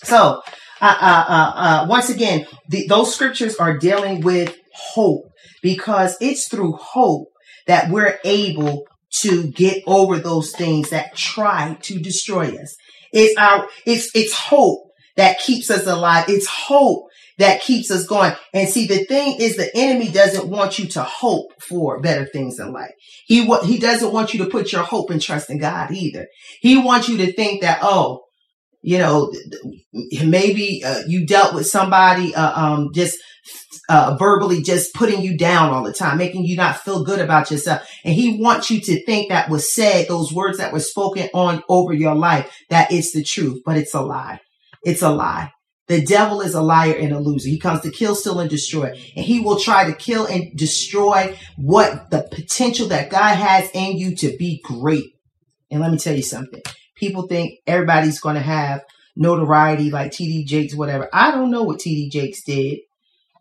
So, 0.03 0.41
uh, 0.83 1.25
uh, 1.29 1.51
uh, 1.55 1.85
once 1.89 2.09
again, 2.09 2.45
the, 2.67 2.87
those 2.87 3.13
scriptures 3.13 3.55
are 3.55 3.77
dealing 3.77 4.21
with 4.21 4.55
hope 4.73 5.29
because 5.61 6.17
it's 6.19 6.47
through 6.47 6.73
hope 6.73 7.29
that 7.67 7.89
we're 7.89 8.19
able 8.25 8.85
to 9.21 9.47
get 9.51 9.83
over 9.87 10.19
those 10.19 10.51
things 10.51 10.89
that 10.89 11.15
try 11.15 11.77
to 11.83 11.99
destroy 11.99 12.55
us. 12.57 12.75
It's 13.13 13.37
our, 13.37 13.69
it's, 13.85 14.13
it's 14.13 14.33
hope 14.33 14.89
that 15.15 15.39
keeps 15.39 15.69
us 15.69 15.87
alive. 15.87 16.25
It's 16.27 16.47
hope 16.47 17.07
that 17.37 17.61
keeps 17.61 17.89
us 17.89 18.05
going. 18.05 18.33
And 18.53 18.67
see, 18.67 18.87
the 18.87 19.05
thing 19.05 19.37
is 19.39 19.55
the 19.55 19.75
enemy 19.75 20.11
doesn't 20.11 20.49
want 20.49 20.79
you 20.79 20.87
to 20.89 21.03
hope 21.03 21.61
for 21.61 22.01
better 22.01 22.25
things 22.25 22.59
in 22.59 22.73
life. 22.73 22.91
He, 23.25 23.45
he 23.63 23.79
doesn't 23.79 24.11
want 24.11 24.33
you 24.33 24.43
to 24.43 24.49
put 24.49 24.71
your 24.71 24.83
hope 24.83 25.09
and 25.11 25.21
trust 25.21 25.49
in 25.49 25.59
God 25.59 25.91
either. 25.91 26.27
He 26.59 26.77
wants 26.77 27.07
you 27.07 27.17
to 27.17 27.31
think 27.31 27.61
that, 27.61 27.79
oh, 27.81 28.22
you 28.83 28.97
know, 28.97 29.33
maybe 30.23 30.83
uh, 30.85 31.03
you 31.07 31.25
dealt 31.25 31.55
with 31.55 31.65
somebody 31.65 32.35
uh, 32.35 32.61
um, 32.61 32.89
just 32.93 33.17
uh, 33.89 34.15
verbally 34.19 34.61
just 34.61 34.93
putting 34.93 35.21
you 35.21 35.37
down 35.37 35.71
all 35.71 35.83
the 35.83 35.93
time, 35.93 36.17
making 36.17 36.43
you 36.43 36.57
not 36.57 36.77
feel 36.77 37.03
good 37.03 37.19
about 37.19 37.49
yourself. 37.49 37.87
And 38.03 38.13
he 38.13 38.41
wants 38.41 38.69
you 38.69 38.81
to 38.81 39.03
think 39.05 39.29
that 39.29 39.49
was 39.49 39.73
said, 39.73 40.07
those 40.07 40.33
words 40.33 40.57
that 40.57 40.73
were 40.73 40.81
spoken 40.81 41.29
on 41.33 41.63
over 41.69 41.93
your 41.93 42.13
life, 42.13 42.53
that 42.69 42.91
it's 42.91 43.13
the 43.13 43.23
truth, 43.23 43.61
but 43.65 43.77
it's 43.77 43.93
a 43.93 44.01
lie. 44.01 44.39
It's 44.83 45.01
a 45.01 45.09
lie. 45.09 45.51
The 45.87 46.01
devil 46.01 46.41
is 46.41 46.53
a 46.53 46.61
liar 46.61 46.93
and 46.93 47.13
a 47.13 47.19
loser. 47.19 47.49
He 47.49 47.59
comes 47.59 47.81
to 47.81 47.91
kill, 47.91 48.15
steal, 48.15 48.39
and 48.39 48.49
destroy. 48.49 48.89
And 49.15 49.25
he 49.25 49.39
will 49.39 49.59
try 49.59 49.85
to 49.85 49.93
kill 49.93 50.25
and 50.25 50.55
destroy 50.57 51.37
what 51.57 52.09
the 52.09 52.27
potential 52.31 52.87
that 52.89 53.09
God 53.09 53.35
has 53.35 53.69
in 53.73 53.97
you 53.97 54.15
to 54.17 54.35
be 54.37 54.61
great. 54.63 55.05
And 55.71 55.81
let 55.81 55.91
me 55.91 55.97
tell 55.97 56.15
you 56.15 56.21
something. 56.21 56.61
People 57.03 57.27
think 57.27 57.59
everybody's 57.67 58.21
going 58.21 58.35
to 58.35 58.41
have 58.41 58.81
notoriety 59.17 59.91
like 59.91 60.11
TD 60.11 60.45
Jakes, 60.45 60.73
whatever. 60.73 61.09
I 61.11 61.31
don't 61.31 61.51
know 61.51 61.63
what 61.63 61.79
TD 61.79 62.09
Jakes 62.09 62.43
did, 62.45 62.79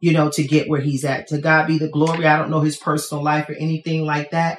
you 0.01 0.13
know, 0.13 0.31
to 0.31 0.43
get 0.43 0.69
where 0.69 0.81
he's 0.81 1.05
at. 1.05 1.29
To 1.29 1.39
God 1.39 1.69
be 1.69 1.79
the 1.79 1.89
glory. 1.89 2.27
I 2.27 2.39
don't 2.39 2.51
know 2.51 2.61
his 2.61 2.77
personal 2.77 3.23
life 3.23 3.49
or 3.49 3.55
anything 3.55 4.05
like 4.05 4.33
that. 4.33 4.59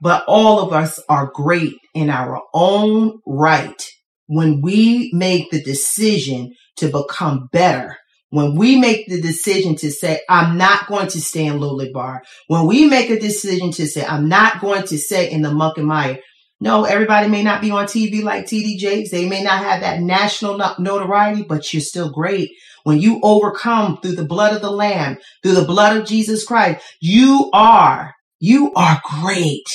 But 0.00 0.24
all 0.28 0.60
of 0.60 0.72
us 0.72 1.00
are 1.08 1.32
great 1.34 1.74
in 1.92 2.08
our 2.08 2.40
own 2.54 3.18
right 3.26 3.82
when 4.28 4.60
we 4.60 5.10
make 5.12 5.50
the 5.50 5.60
decision 5.60 6.54
to 6.76 6.86
become 6.86 7.48
better, 7.52 7.96
when 8.28 8.54
we 8.54 8.78
make 8.78 9.08
the 9.08 9.20
decision 9.20 9.74
to 9.74 9.90
say, 9.90 10.20
I'm 10.28 10.56
not 10.56 10.86
going 10.86 11.08
to 11.08 11.20
stay 11.20 11.46
in 11.46 11.58
Lo 11.58 11.76
Debar, 11.76 12.22
when 12.46 12.66
we 12.66 12.86
make 12.86 13.10
a 13.10 13.18
decision 13.18 13.72
to 13.72 13.88
say, 13.88 14.06
I'm 14.06 14.28
not 14.28 14.60
going 14.60 14.84
to 14.84 14.98
stay 14.98 15.32
in 15.32 15.42
the 15.42 15.50
muck 15.50 15.78
and 15.78 15.88
mire, 15.88 16.20
no, 16.60 16.84
everybody 16.84 17.28
may 17.28 17.42
not 17.42 17.62
be 17.62 17.70
on 17.70 17.86
TV 17.86 18.22
like 18.22 18.44
TD 18.44 18.76
Jakes. 18.76 19.10
They 19.10 19.26
may 19.26 19.42
not 19.42 19.64
have 19.64 19.80
that 19.80 20.00
national 20.00 20.58
notoriety, 20.78 21.42
but 21.42 21.72
you're 21.72 21.80
still 21.80 22.10
great. 22.10 22.50
When 22.84 22.98
you 22.98 23.18
overcome 23.22 23.98
through 24.00 24.16
the 24.16 24.26
blood 24.26 24.54
of 24.54 24.60
the 24.60 24.70
Lamb, 24.70 25.18
through 25.42 25.54
the 25.54 25.64
blood 25.64 25.96
of 25.96 26.06
Jesus 26.06 26.44
Christ, 26.44 26.84
you 27.00 27.50
are, 27.54 28.14
you 28.38 28.72
are 28.74 29.00
great. 29.22 29.68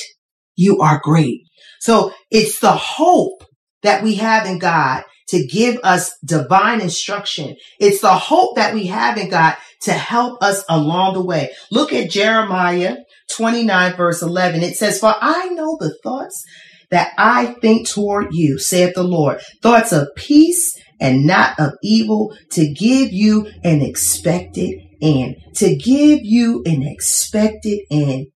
You 0.54 0.78
are 0.80 1.00
great. 1.02 1.42
So 1.80 2.12
it's 2.30 2.60
the 2.60 2.72
hope 2.72 3.44
that 3.82 4.02
we 4.02 4.16
have 4.16 4.46
in 4.46 4.58
God 4.58 5.04
to 5.28 5.44
give 5.44 5.78
us 5.82 6.12
divine 6.24 6.80
instruction. 6.80 7.56
It's 7.80 8.00
the 8.00 8.14
hope 8.14 8.56
that 8.56 8.74
we 8.74 8.86
have 8.86 9.18
in 9.18 9.28
God 9.28 9.56
to 9.82 9.92
help 9.92 10.42
us 10.42 10.64
along 10.68 11.14
the 11.14 11.24
way. 11.24 11.50
Look 11.70 11.92
at 11.92 12.10
Jeremiah 12.10 12.98
29 13.32 13.96
verse 13.96 14.22
11. 14.22 14.62
It 14.62 14.76
says, 14.76 15.00
for 15.00 15.14
I 15.20 15.48
know 15.48 15.76
the 15.80 15.96
thoughts 16.02 16.44
that 16.90 17.12
I 17.18 17.46
think 17.60 17.88
toward 17.88 18.28
you, 18.32 18.58
saith 18.58 18.94
the 18.94 19.02
Lord, 19.02 19.40
thoughts 19.62 19.92
of 19.92 20.08
peace 20.16 20.76
and 21.00 21.26
not 21.26 21.58
of 21.58 21.72
evil 21.82 22.36
to 22.52 22.72
give 22.72 23.12
you 23.12 23.48
an 23.64 23.82
expected 23.82 24.80
end, 25.02 25.36
to 25.56 25.76
give 25.76 26.20
you 26.22 26.62
an 26.64 26.82
expected 26.82 27.80
end. 27.90 28.28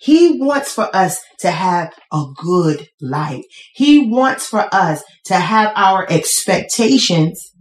He 0.00 0.40
wants 0.40 0.72
for 0.72 0.94
us 0.94 1.20
to 1.40 1.50
have 1.50 1.92
a 2.12 2.24
good 2.36 2.88
life. 3.00 3.44
He 3.74 4.08
wants 4.08 4.46
for 4.46 4.72
us 4.72 5.02
to 5.26 5.34
have 5.34 5.72
our 5.74 6.06
expectations 6.08 7.52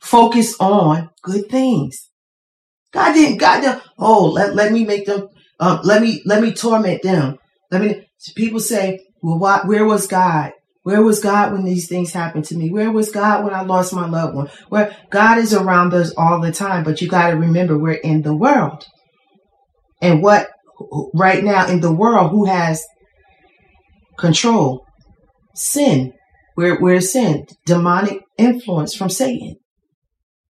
focus 0.00 0.54
on 0.60 1.08
good 1.22 1.48
things. 1.48 2.10
God 2.92 3.14
didn't, 3.14 3.38
God 3.38 3.60
didn't, 3.62 3.82
oh, 3.98 4.26
let, 4.26 4.54
let 4.54 4.72
me 4.72 4.84
make 4.84 5.06
them, 5.06 5.28
um, 5.58 5.80
let 5.82 6.02
me, 6.02 6.22
let 6.26 6.42
me 6.42 6.52
torment 6.52 7.02
them. 7.02 7.38
Let 7.70 7.80
me, 7.80 8.06
people 8.34 8.60
say, 8.60 9.00
well, 9.22 9.38
why, 9.38 9.62
where 9.64 9.84
was 9.84 10.06
God? 10.06 10.52
Where 10.82 11.02
was 11.02 11.20
God 11.20 11.52
when 11.52 11.64
these 11.64 11.88
things 11.88 12.12
happened 12.12 12.44
to 12.46 12.56
me? 12.56 12.70
Where 12.70 12.90
was 12.90 13.12
God 13.12 13.44
when 13.44 13.54
I 13.54 13.62
lost 13.62 13.92
my 13.92 14.08
loved 14.08 14.34
one? 14.34 14.50
Where 14.68 14.96
God 15.10 15.38
is 15.38 15.54
around 15.54 15.94
us 15.94 16.12
all 16.16 16.40
the 16.40 16.52
time, 16.52 16.82
but 16.82 17.00
you 17.00 17.08
got 17.08 17.30
to 17.30 17.36
remember 17.36 17.78
we're 17.78 17.92
in 17.92 18.22
the 18.22 18.34
world. 18.34 18.84
And 20.00 20.22
what 20.22 20.50
right 21.14 21.44
now 21.44 21.68
in 21.68 21.80
the 21.80 21.92
world 21.92 22.32
who 22.32 22.46
has 22.46 22.84
control? 24.18 24.84
Sin. 25.54 26.12
Where 26.56 26.76
where 26.80 27.00
sin? 27.00 27.46
Demonic 27.64 28.22
influence 28.36 28.94
from 28.94 29.08
Satan. 29.08 29.56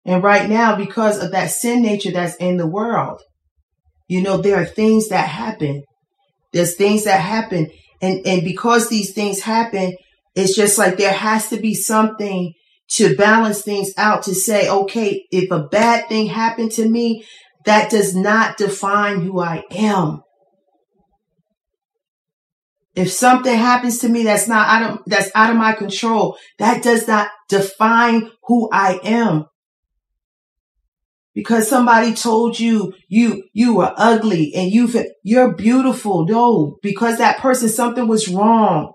And 0.05 0.23
right 0.23 0.49
now, 0.49 0.77
because 0.77 1.23
of 1.23 1.33
that 1.33 1.50
sin 1.50 1.83
nature 1.83 2.11
that's 2.11 2.37
in 2.37 2.57
the 2.57 2.67
world, 2.67 3.21
you 4.09 4.23
know, 4.23 4.39
there 4.39 4.57
are 4.57 4.67
things 4.67 5.09
that 5.09 5.29
happen. 5.29 5.83
There's 6.52 6.76
things 6.76 7.04
that 7.04 7.21
happen. 7.21 7.71
And, 8.02 8.26
and 8.26 8.42
because 8.42 8.88
these 8.88 9.12
things 9.12 9.40
happen, 9.40 9.97
it's 10.35 10.54
just 10.54 10.78
like 10.78 10.97
there 10.97 11.12
has 11.12 11.49
to 11.50 11.59
be 11.59 11.75
something 11.75 12.54
to 12.92 13.16
balance 13.16 13.62
things 13.62 13.92
out 13.97 14.25
to 14.25 14.35
say, 14.35 14.69
okay, 14.69 15.26
if 15.30 15.50
a 15.50 15.69
bad 15.69 16.09
thing 16.09 16.26
happened 16.26 16.73
to 16.73 16.88
me, 16.88 17.25
that 17.64 17.90
does 17.90 18.16
not 18.16 18.57
define 18.57 19.21
who 19.21 19.40
I 19.40 19.62
am. 19.71 20.23
If 22.97 23.12
something 23.12 23.54
happens 23.54 23.99
to 24.00 24.09
me 24.09 24.25
that's 24.25 24.49
not 24.49 24.69
out 24.69 24.90
of, 24.90 24.99
that's 25.07 25.30
out 25.35 25.50
of 25.50 25.57
my 25.57 25.73
control, 25.73 26.37
that 26.59 26.83
does 26.83 27.07
not 27.07 27.28
define 27.49 28.30
who 28.45 28.69
I 28.73 28.99
am. 29.04 29.47
Because 31.35 31.69
somebody 31.69 32.13
told 32.15 32.59
you, 32.59 32.93
you, 33.09 33.45
you 33.53 33.77
were 33.77 33.95
ugly 33.97 34.53
and 34.55 34.71
you, 34.71 34.89
you're 35.23 35.55
beautiful. 35.55 36.27
No, 36.27 36.79
because 36.83 37.19
that 37.19 37.39
person, 37.39 37.69
something 37.69 38.09
was 38.09 38.29
wrong. 38.29 38.93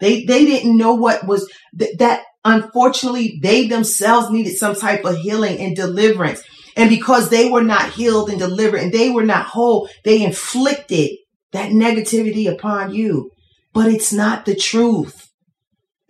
They, 0.00 0.24
they 0.24 0.44
didn't 0.44 0.76
know 0.76 0.94
what 0.94 1.26
was 1.26 1.50
th- 1.78 1.96
that. 1.98 2.24
Unfortunately, 2.44 3.38
they 3.40 3.68
themselves 3.68 4.28
needed 4.28 4.56
some 4.56 4.74
type 4.74 5.04
of 5.04 5.16
healing 5.16 5.60
and 5.60 5.76
deliverance. 5.76 6.42
And 6.76 6.90
because 6.90 7.28
they 7.28 7.48
were 7.48 7.62
not 7.62 7.90
healed 7.90 8.30
and 8.30 8.38
delivered 8.40 8.80
and 8.80 8.92
they 8.92 9.10
were 9.10 9.24
not 9.24 9.46
whole, 9.46 9.88
they 10.04 10.24
inflicted 10.24 11.10
that 11.52 11.70
negativity 11.70 12.50
upon 12.50 12.92
you. 12.92 13.30
But 13.72 13.92
it's 13.92 14.12
not 14.12 14.44
the 14.44 14.56
truth. 14.56 15.30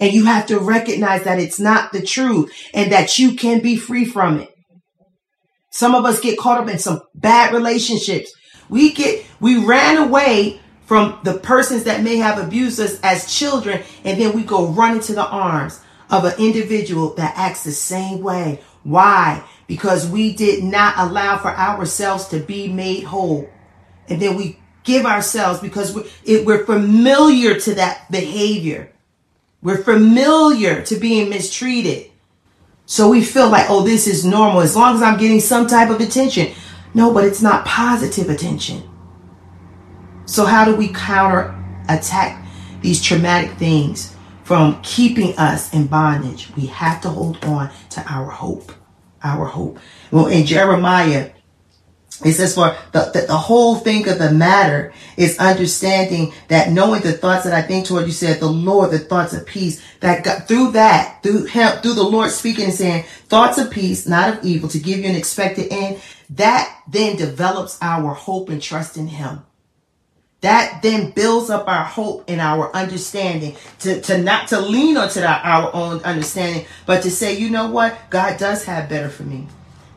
And 0.00 0.12
you 0.12 0.24
have 0.24 0.46
to 0.46 0.58
recognize 0.58 1.24
that 1.24 1.38
it's 1.38 1.60
not 1.60 1.92
the 1.92 2.02
truth 2.02 2.50
and 2.72 2.90
that 2.92 3.18
you 3.18 3.34
can 3.36 3.60
be 3.60 3.76
free 3.76 4.06
from 4.06 4.40
it. 4.40 4.51
Some 5.72 5.94
of 5.94 6.04
us 6.04 6.20
get 6.20 6.38
caught 6.38 6.60
up 6.60 6.68
in 6.68 6.78
some 6.78 7.00
bad 7.14 7.54
relationships. 7.54 8.32
We 8.68 8.92
get, 8.92 9.24
we 9.40 9.64
ran 9.64 9.96
away 9.96 10.60
from 10.84 11.18
the 11.24 11.38
persons 11.38 11.84
that 11.84 12.02
may 12.02 12.18
have 12.18 12.38
abused 12.38 12.78
us 12.78 13.00
as 13.02 13.32
children, 13.34 13.82
and 14.04 14.20
then 14.20 14.36
we 14.36 14.44
go 14.44 14.68
run 14.68 14.96
into 14.96 15.14
the 15.14 15.26
arms 15.26 15.80
of 16.10 16.26
an 16.26 16.34
individual 16.38 17.14
that 17.14 17.32
acts 17.36 17.64
the 17.64 17.72
same 17.72 18.20
way. 18.20 18.60
Why? 18.82 19.42
Because 19.66 20.06
we 20.06 20.34
did 20.34 20.62
not 20.62 20.94
allow 20.98 21.38
for 21.38 21.48
ourselves 21.48 22.28
to 22.28 22.38
be 22.38 22.68
made 22.68 23.04
whole. 23.04 23.48
And 24.08 24.20
then 24.20 24.36
we 24.36 24.58
give 24.84 25.06
ourselves 25.06 25.60
because 25.60 25.94
we're, 25.94 26.04
it, 26.24 26.44
we're 26.44 26.66
familiar 26.66 27.58
to 27.60 27.74
that 27.76 28.10
behavior. 28.10 28.92
We're 29.62 29.82
familiar 29.82 30.82
to 30.84 30.96
being 30.96 31.30
mistreated. 31.30 32.11
So 32.86 33.08
we 33.08 33.22
feel 33.22 33.48
like, 33.48 33.70
oh, 33.70 33.82
this 33.82 34.06
is 34.06 34.24
normal 34.24 34.60
as 34.60 34.76
long 34.76 34.94
as 34.96 35.02
I'm 35.02 35.18
getting 35.18 35.40
some 35.40 35.66
type 35.66 35.90
of 35.90 36.00
attention. 36.00 36.52
No, 36.94 37.12
but 37.12 37.24
it's 37.24 37.40
not 37.40 37.64
positive 37.64 38.28
attention. 38.28 38.88
So 40.26 40.44
how 40.44 40.64
do 40.64 40.74
we 40.74 40.88
counter 40.88 41.54
attack 41.88 42.46
these 42.80 43.02
traumatic 43.02 43.52
things 43.58 44.14
from 44.44 44.80
keeping 44.82 45.36
us 45.38 45.72
in 45.72 45.86
bondage? 45.86 46.48
We 46.56 46.66
have 46.66 47.00
to 47.02 47.08
hold 47.08 47.42
on 47.44 47.70
to 47.90 48.04
our 48.12 48.30
hope. 48.30 48.72
Our 49.24 49.46
hope. 49.46 49.78
Well, 50.10 50.26
in 50.26 50.44
Jeremiah, 50.44 51.30
it 52.24 52.32
says, 52.34 52.54
for 52.54 52.76
the, 52.92 53.10
the, 53.12 53.26
the, 53.26 53.36
whole 53.36 53.76
thing 53.76 54.08
of 54.08 54.18
the 54.18 54.30
matter 54.30 54.92
is 55.16 55.38
understanding 55.38 56.32
that 56.48 56.70
knowing 56.70 57.00
the 57.00 57.12
thoughts 57.12 57.44
that 57.44 57.52
I 57.52 57.62
think 57.62 57.86
toward 57.86 58.06
you 58.06 58.12
said, 58.12 58.38
the 58.38 58.46
Lord, 58.46 58.90
the 58.90 58.98
thoughts 58.98 59.32
of 59.32 59.46
peace, 59.46 59.82
that 60.00 60.22
God, 60.22 60.46
through 60.46 60.72
that, 60.72 61.22
through 61.22 61.46
him, 61.46 61.78
through 61.78 61.94
the 61.94 62.02
Lord 62.02 62.30
speaking 62.30 62.66
and 62.66 62.74
saying, 62.74 63.04
thoughts 63.26 63.58
of 63.58 63.70
peace, 63.70 64.06
not 64.06 64.38
of 64.38 64.44
evil, 64.44 64.68
to 64.68 64.78
give 64.78 64.98
you 64.98 65.08
an 65.08 65.16
expected 65.16 65.72
end, 65.72 66.00
that 66.30 66.82
then 66.86 67.16
develops 67.16 67.78
our 67.80 68.14
hope 68.14 68.50
and 68.50 68.62
trust 68.62 68.96
in 68.96 69.06
him. 69.06 69.44
That 70.42 70.80
then 70.82 71.12
builds 71.12 71.50
up 71.50 71.66
our 71.66 71.84
hope 71.84 72.24
and 72.28 72.40
our 72.40 72.74
understanding 72.74 73.56
to, 73.80 74.00
to 74.02 74.18
not 74.18 74.48
to 74.48 74.60
lean 74.60 74.96
onto 74.96 75.20
our 75.20 75.74
own 75.74 76.00
understanding, 76.02 76.66
but 76.84 77.02
to 77.04 77.10
say, 77.10 77.38
you 77.38 77.48
know 77.48 77.70
what? 77.70 77.96
God 78.10 78.38
does 78.38 78.64
have 78.64 78.88
better 78.88 79.08
for 79.08 79.22
me 79.22 79.46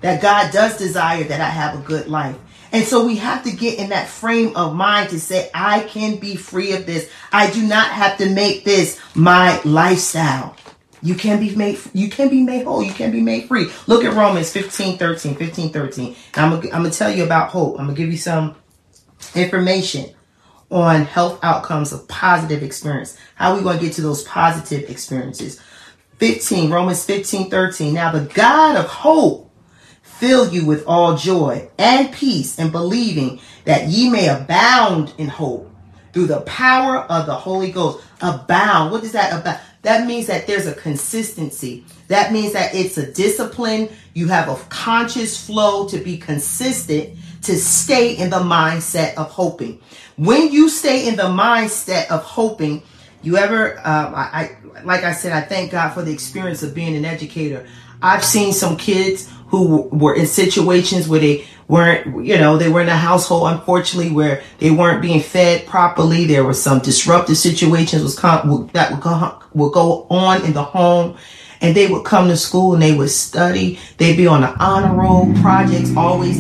that 0.02 0.22
God 0.22 0.52
does 0.52 0.78
desire 0.78 1.24
that 1.24 1.42
I 1.42 1.50
have 1.50 1.80
a 1.80 1.84
good 1.84 2.08
life. 2.08 2.38
And 2.72 2.84
so 2.86 3.06
we 3.06 3.16
have 3.18 3.44
to 3.44 3.52
get 3.52 3.80
in 3.80 3.90
that 3.90 4.08
frame 4.08 4.56
of 4.56 4.76
mind 4.76 5.10
to 5.12 5.20
say, 5.20 5.50
I 5.54 5.82
can 5.82 6.18
be 6.18 6.36
free 6.36 6.74
of 6.74 6.86
this. 6.86 7.10
I 7.32 7.50
do 7.52 7.66
not 7.66 7.88
have 7.88 8.18
to 8.18 8.30
make 8.30 8.66
this 8.66 9.00
my 9.16 9.62
lifestyle. 9.64 10.58
You 11.02 11.16
can 11.16 11.40
be 11.40 11.56
made, 11.56 11.80
you 11.94 12.10
can 12.10 12.30
be 12.30 12.42
made 12.42 12.66
whole. 12.66 12.84
You 12.84 12.92
can 12.92 13.12
be 13.12 13.22
made 13.22 13.48
free. 13.48 13.70
Look 13.88 14.04
at 14.04 14.14
Romans 14.14 14.52
15, 14.52 14.98
13, 14.98 15.36
15, 15.36 15.70
13. 15.72 16.16
I'm 16.34 16.60
going 16.60 16.84
to 16.84 16.90
tell 16.98 17.12
you 17.12 17.24
about 17.24 17.50
hope. 17.50 17.80
I'm 17.80 17.86
going 17.86 17.96
to 17.96 18.02
give 18.02 18.12
you 18.12 18.18
some 18.18 18.56
information 19.36 20.14
on 20.72 21.06
health 21.06 21.40
outcomes 21.44 21.94
of 21.94 22.08
positive 22.08 22.64
experience. 22.64 23.18
How 23.36 23.52
are 23.52 23.58
we 23.58 23.64
going 23.64 23.78
to 23.78 23.86
get 23.86 23.94
to 23.94 24.02
those 24.02 24.24
positive 24.24 24.90
experiences? 24.90 25.62
15, 26.18 26.72
Romans 26.72 27.06
15, 27.06 27.50
13. 27.50 27.94
Now 27.94 28.12
the 28.12 28.22
God 28.34 28.76
of 28.76 28.88
hope 28.88 29.45
fill 30.20 30.52
you 30.52 30.66
with 30.66 30.86
all 30.88 31.18
joy 31.18 31.68
and 31.78 32.12
peace 32.14 32.58
in 32.58 32.72
believing 32.72 33.40
that 33.66 33.88
ye 33.90 34.10
may 34.10 34.28
abound 34.28 35.14
in 35.18 35.28
hope 35.28 35.70
through 36.14 36.28
the 36.28 36.42
power 36.42 37.00
of 37.00 37.26
the 37.26 37.36
Holy 37.36 37.72
Ghost. 37.72 38.04
Abound. 38.22 38.92
What 38.92 39.04
is 39.04 39.12
that 39.12 39.40
about? 39.40 39.60
That 39.82 40.08
means 40.08 40.28
that 40.28 40.48
there's 40.48 40.66
a 40.66 40.74
consistency. 40.74 41.84
That 42.08 42.32
means 42.32 42.54
that 42.54 42.74
it's 42.74 42.98
a 42.98 43.12
discipline. 43.12 43.90
You 44.14 44.28
have 44.30 44.48
a 44.48 44.56
conscious 44.70 45.46
flow 45.46 45.88
to 45.90 45.98
be 45.98 46.18
consistent, 46.18 47.18
to 47.44 47.56
stay 47.56 48.16
in 48.16 48.30
the 48.30 48.40
mindset 48.40 49.16
of 49.16 49.30
hoping. 49.30 49.82
When 50.16 50.52
you 50.52 50.70
stay 50.70 51.08
in 51.08 51.18
the 51.18 51.24
mindset 51.24 52.08
of 52.08 52.24
hoping, 52.24 52.82
you 53.26 53.38
ever, 53.38 53.78
um, 53.80 54.14
I, 54.16 54.56
I, 54.76 54.84
like 54.84 55.04
I 55.04 55.14
said, 55.14 55.32
I 55.32 55.42
thank 55.42 55.72
God 55.72 55.90
for 55.90 56.02
the 56.02 56.12
experience 56.12 56.64
of 56.64 56.76
being 56.76 56.96
an 56.96 57.06
educator. 57.06 57.66
I've 58.02 58.24
seen 58.24 58.54
some 58.54 58.78
kids 58.78 59.32
who 59.48 59.84
were 59.84 60.16
in 60.16 60.28
situations 60.28 61.08
where 61.08 61.20
they 61.20 61.46
weren't, 61.68 62.26
you 62.26 62.38
know, 62.38 62.58
they 62.58 62.70
were 62.70 62.82
in 62.82 62.90
a 62.90 62.96
household, 62.96 63.52
unfortunately, 63.52 64.12
where 64.12 64.44
they 64.60 64.70
weren't 64.70 65.02
being 65.02 65.22
fed 65.22 65.66
properly. 65.66 66.26
There 66.26 66.44
were 66.44 66.54
some 66.54 66.80
disruptive 66.80 67.38
situations 67.38 68.04
was 68.04 68.18
con- 68.18 68.70
that 68.74 68.92
would 68.92 69.02
go, 69.02 69.40
would 69.54 69.74
go 69.74 70.08
on 70.10 70.44
in 70.46 70.54
the 70.54 70.64
home. 70.64 71.18
And 71.62 71.76
they 71.76 71.88
would 71.88 72.06
come 72.06 72.28
to 72.28 72.38
school 72.38 72.74
and 72.74 72.82
they 72.82 72.96
would 72.96 73.10
study. 73.10 73.80
They'd 73.98 74.18
be 74.18 74.28
on 74.28 74.42
the 74.42 74.54
honor 74.64 74.94
roll 74.94 75.34
projects, 75.42 75.96
always 75.96 76.38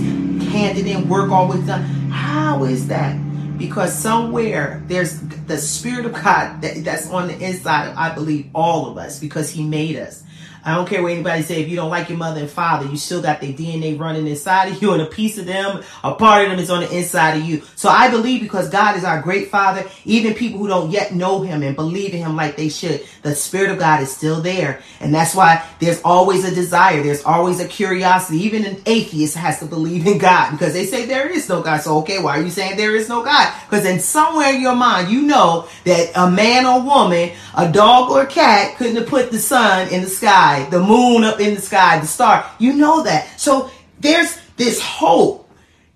handed 0.49 0.85
in 0.85 1.07
work, 1.07 1.31
always 1.31 1.65
done. 1.65 1.83
How 2.11 2.65
is 2.65 2.87
that? 2.89 3.25
Because 3.57 3.98
somewhere 3.98 4.83
there's 4.87 5.20
the 5.48 5.57
Spirit 5.57 6.05
of 6.05 6.13
God 6.13 6.61
that, 6.61 6.83
that's 6.83 7.09
on 7.09 7.27
the 7.27 7.39
inside 7.39 7.94
I 7.96 8.13
believe, 8.13 8.50
all 8.53 8.89
of 8.89 8.98
us 8.98 9.20
because 9.20 9.50
He 9.50 9.63
made 9.63 9.96
us. 9.96 10.24
I 10.65 10.73
don't 10.73 10.87
care 10.87 11.03
what 11.03 11.11
anybody 11.11 11.43
say. 11.43 11.61
If 11.61 11.69
you 11.69 11.75
don't 11.75 11.91
like 11.91 12.09
your 12.09 12.17
mother 12.17 12.41
and 12.41 12.49
father, 12.49 12.87
you 12.87 12.97
still 12.97 13.21
got 13.21 13.39
their 13.39 13.53
DNA 13.53 13.99
running 13.99 14.25
inside 14.25 14.71
of 14.71 14.81
you, 14.81 14.93
and 14.93 15.01
a 15.01 15.05
piece 15.05 15.37
of 15.37 15.45
them, 15.45 15.83
a 16.03 16.15
part 16.15 16.45
of 16.45 16.49
them 16.49 16.59
is 16.59 16.71
on 16.71 16.81
the 16.81 16.97
inside 16.97 17.37
of 17.37 17.45
you. 17.45 17.61
So 17.75 17.87
I 17.87 18.09
believe 18.09 18.41
because 18.41 18.67
God 18.71 18.97
is 18.97 19.03
our 19.03 19.21
great 19.21 19.49
Father, 19.49 19.87
even 20.05 20.33
people 20.33 20.57
who 20.57 20.67
don't 20.67 20.89
yet 20.89 21.13
know 21.13 21.43
Him 21.43 21.61
and 21.61 21.75
believe 21.75 22.15
in 22.15 22.19
Him 22.19 22.35
like 22.35 22.57
they 22.57 22.69
should, 22.69 23.05
the 23.21 23.35
Spirit 23.35 23.69
of 23.69 23.77
God 23.77 24.01
is 24.01 24.15
still 24.15 24.41
there, 24.41 24.81
and 24.99 25.13
that's 25.13 25.35
why 25.35 25.63
there's 25.79 26.01
always 26.01 26.43
a 26.43 26.55
desire. 26.55 27.03
There's 27.03 27.23
always 27.23 27.59
a 27.59 27.67
curiosity. 27.67 28.39
Even 28.39 28.65
an 28.65 28.81
atheist 28.87 29.37
has 29.37 29.59
to 29.59 29.67
believe 29.67 30.07
in 30.07 30.17
God 30.17 30.49
because 30.49 30.73
they 30.73 30.87
say 30.87 31.05
there 31.05 31.29
is 31.29 31.47
no 31.47 31.61
God. 31.61 31.81
So 31.81 31.99
okay, 31.99 32.17
why 32.17 32.39
are 32.39 32.41
you 32.41 32.49
saying 32.49 32.75
there 32.75 32.95
is 32.95 33.07
no 33.07 33.23
God? 33.23 33.53
Because 33.69 33.85
in 33.85 33.99
somewhere 33.99 34.55
in 34.55 34.61
your 34.61 34.75
mind, 34.75 35.11
you 35.11 35.21
know 35.21 35.67
that 35.83 36.11
a 36.15 36.27
man 36.27 36.65
or 36.65 36.81
woman, 36.81 37.33
a 37.55 37.71
dog 37.71 38.09
or 38.09 38.23
a 38.23 38.27
cat, 38.27 38.77
couldn't 38.77 38.95
have 38.95 39.07
put 39.07 39.29
the 39.29 39.37
sun 39.37 39.89
in 39.89 40.01
the 40.01 40.09
sky 40.09 40.54
sky, 40.55 40.70
the 40.70 40.79
moon 40.79 41.24
up 41.24 41.39
in 41.39 41.55
the 41.55 41.61
sky, 41.61 42.00
the 42.00 42.07
star. 42.07 42.50
You 42.59 42.74
know 42.74 43.03
that. 43.03 43.39
So 43.39 43.70
there's 44.00 44.37
this 44.57 44.81
hope 44.81 45.50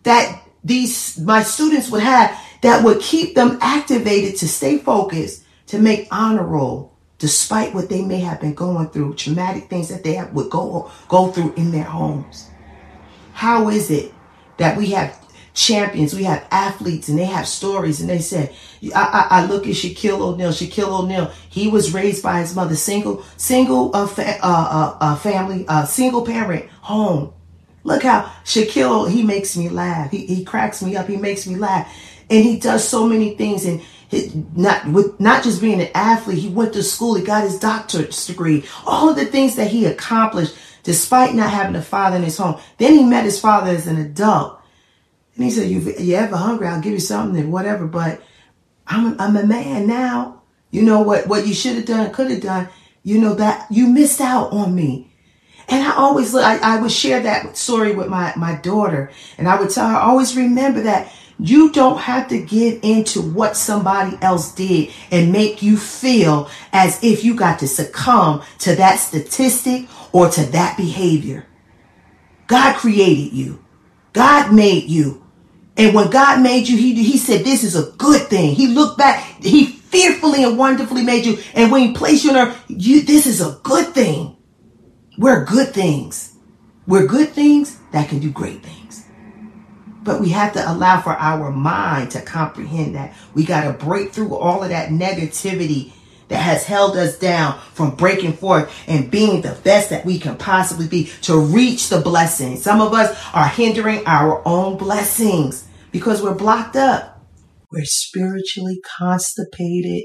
that 0.04 0.43
these 0.63 1.17
my 1.19 1.43
students 1.43 1.89
would 1.89 2.04
have 2.04 2.38
that 2.62 2.84
would 2.84 3.00
keep 3.00 3.36
them 3.36 3.58
activated 3.62 4.38
to 4.38 4.48
stay 4.48 4.78
focused, 4.78 5.43
to 5.67 5.80
make 5.80 6.08
honor 6.12 6.43
roll, 6.43 6.93
despite 7.17 7.74
what 7.74 7.89
they 7.89 8.02
may 8.04 8.19
have 8.19 8.41
been 8.41 8.54
going 8.54 8.89
through, 8.89 9.15
traumatic 9.15 9.69
things 9.69 9.89
that 9.89 10.04
they 10.04 10.22
would 10.34 10.50
go 10.50 10.91
go 11.08 11.32
through 11.32 11.54
in 11.56 11.72
their 11.72 11.84
homes. 11.84 12.50
How 13.34 13.69
is 13.69 13.89
it 13.89 14.13
that 14.58 14.78
we 14.78 14.88
have 14.91 15.18
champions, 15.60 16.13
we 16.13 16.24
have 16.24 16.48
athletes, 16.52 17.10
and 17.10 17.19
they 17.19 17.26
have 17.26 17.48
stories. 17.48 18.00
And 18.00 18.10
they 18.10 18.19
said, 18.19 18.56
I, 18.95 19.28
I, 19.30 19.41
I 19.41 19.45
look 19.45 19.67
at 19.67 19.74
Shaquille 19.74 20.22
O'Neal. 20.22 20.52
Shaquille 20.52 21.04
O'Neal, 21.04 21.32
he 21.50 21.67
was 21.67 21.93
raised 21.93 22.24
by 22.24 22.39
his 22.39 22.56
mother, 22.56 22.76
single, 22.76 23.24
single 23.38 23.95
uh, 23.95 24.08
fa- 24.08 24.39
uh, 24.41 24.67
uh, 24.72 24.98
uh, 25.02 25.15
family, 25.17 25.65
uh, 25.67 25.86
single 25.86 26.26
parent 26.26 26.69
home. 26.82 27.34
Look 27.84 28.04
how 28.04 28.32
Shaquille, 28.45 29.12
he 29.12 29.22
makes 29.24 29.58
me 29.58 29.69
laugh. 29.69 30.12
He, 30.12 30.26
he 30.26 30.43
cracks 30.45 30.82
me 30.82 30.95
up. 30.95 31.08
He 31.08 31.17
makes 31.17 31.45
me 31.45 31.56
laugh. 31.56 31.93
And 32.30 32.43
he 32.43 32.58
does 32.58 32.88
so 32.88 33.06
many 33.06 33.36
things. 33.36 33.65
And 33.65 33.82
not 34.56 34.88
with 34.88 35.19
not 35.19 35.43
just 35.43 35.62
being 35.62 35.82
an 35.82 35.89
athlete, 35.93 36.39
he 36.39 36.50
went 36.50 36.74
to 36.74 36.84
school. 36.84 37.15
He 37.15 37.24
got 37.24 37.43
his 37.43 37.60
doctorate 37.60 38.12
degree. 38.28 38.65
All 38.86 39.10
of 39.10 39.15
the 39.15 39.26
things 39.26 39.56
that 39.56 39.72
he 39.72 39.86
accomplished, 39.86 40.56
despite 40.84 41.36
not 41.36 41.52
having 41.52 41.76
a 41.76 41.82
father 41.82 42.17
in 42.17 42.24
his 42.24 42.38
home. 42.38 42.60
Then 42.78 42.93
he 42.93 43.04
met 43.04 43.26
his 43.26 43.39
father 43.39 43.72
as 43.72 43.88
an 43.88 43.98
adult 43.98 44.59
and 45.39 45.45
he 45.45 45.52
said, 45.52 45.69
you, 45.69 45.80
you 45.97 46.15
ever 46.15 46.36
hungry, 46.36 46.67
I'll 46.67 46.82
give 46.82 46.91
you 46.91 46.99
something 46.99 47.39
and 47.39 47.49
whatever. 47.49 47.88
But 47.88 48.21
I'm, 48.86 49.17
I'm 49.21 49.38
a 49.38 49.45
man 49.45 49.88
now. 49.88 50.41
You 50.69 50.82
know 50.82 50.99
what, 50.99 51.28
what 51.28 51.47
you 51.47 51.54
should 51.54 51.78
have 51.78 51.86
done, 51.86 52.12
could 52.12 52.30
have 52.30 52.41
done. 52.41 52.67
You 53.04 53.21
know 53.21 53.36
that 53.36 53.65
you 53.71 53.88
missed 53.88 54.19
out 54.19 54.52
on 54.52 54.75
me. 54.75 55.13
And 55.69 55.82
I 55.82 55.95
always, 55.95 56.36
I, 56.36 56.58
I 56.58 56.82
would 56.82 56.91
share 56.91 57.21
that 57.21 57.56
story 57.56 57.95
with 57.95 58.10
my, 58.10 58.34
my 58.36 58.56
daughter. 58.56 59.12
And 59.38 59.47
I 59.47 59.58
would 59.58 59.69
tell 59.69 59.88
her, 59.88 59.95
always 59.95 60.36
remember 60.36 60.82
that 60.82 61.10
you 61.39 61.71
don't 61.71 61.99
have 61.99 62.28
to 62.28 62.41
give 62.41 62.82
into 62.84 63.21
what 63.21 63.56
somebody 63.56 64.17
else 64.21 64.54
did 64.54 64.91
and 65.10 65.32
make 65.32 65.62
you 65.62 65.78
feel 65.78 66.49
as 66.73 67.02
if 67.02 67.23
you 67.23 67.34
got 67.34 67.60
to 67.60 67.67
succumb 67.69 68.41
to 68.58 68.75
that 68.75 68.97
statistic 68.97 69.88
or 70.12 70.28
to 70.32 70.43
that 70.47 70.75
behavior. 70.75 71.45
God 72.47 72.75
created 72.75 73.32
you. 73.32 73.63
God 74.12 74.54
made 74.54 74.89
you. 74.89 75.18
And 75.80 75.96
when 75.96 76.10
God 76.10 76.42
made 76.42 76.68
you, 76.68 76.76
he, 76.76 76.94
he 76.94 77.18
said, 77.18 77.46
this 77.46 77.63
is 77.63 77.74
a 77.74 77.92
good 77.92 78.28
thing. 78.28 78.54
He 78.54 78.68
looked 78.68 78.98
back, 78.98 79.24
he 79.42 79.65
fearfully 79.65 80.44
and 80.44 80.58
wonderfully 80.58 81.04
made 81.04 81.26
you. 81.26 81.38
And 81.54 81.72
when 81.72 81.88
he 81.88 81.94
placed 81.94 82.26
you 82.26 82.32
in 82.32 82.36
earth, 82.36 82.62
you, 82.68 83.02
this 83.02 83.26
is 83.26 83.39
a 83.39 83.58
good 83.63 83.94
thing. 83.94 84.36
We're 85.18 85.46
good 85.46 85.74
things. 85.74 86.36
We're 86.86 87.08
good 87.08 87.30
things 87.30 87.78
that 87.94 88.10
can 88.10 88.20
do 88.20 88.30
great 88.30 88.62
things. 88.62 89.06
But 90.04 90.20
we 90.20 90.30
have 90.30 90.52
to 90.54 90.70
allow 90.70 91.00
for 91.00 91.13
our 91.13 91.50
mind 91.50 92.12
to 92.12 92.22
comprehend 92.22 92.96
that. 92.96 93.15
We 93.34 93.46
got 93.46 93.63
to 93.63 93.86
break 93.86 94.12
through 94.12 94.36
all 94.36 94.62
of 94.62 94.70
that 94.70 94.89
negativity 94.89 95.94
that 96.28 96.42
has 96.42 96.65
held 96.65 96.98
us 96.98 97.18
down 97.18 97.58
from 97.74 97.96
breaking 97.96 98.34
forth 98.34 98.70
and 98.86 99.10
being 99.10 99.42
the 99.42 99.58
best 99.63 99.92
that 99.92 100.06
we 100.06 100.20
can 100.20 100.36
possibly 100.36 100.89
be 100.89 101.06
to 101.22 101.39
reach 101.39 101.88
the 101.88 102.02
blessing. 102.02 102.58
Some 102.58 102.82
of 102.82 102.94
us 102.94 103.18
are 103.34 103.48
hindering 103.48 104.06
our 104.06 104.46
own 104.46 104.78
blessings 104.78 105.68
because 105.91 106.21
we're 106.21 106.36
blocked 106.36 106.75
up. 106.75 107.21
We're 107.71 107.86
spiritually 107.86 108.80
constipated. 108.97 110.04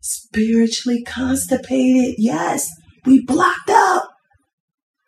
Spiritually 0.00 1.02
constipated. 1.06 2.14
Yes, 2.18 2.68
we 3.04 3.24
blocked 3.24 3.70
up. 3.70 4.10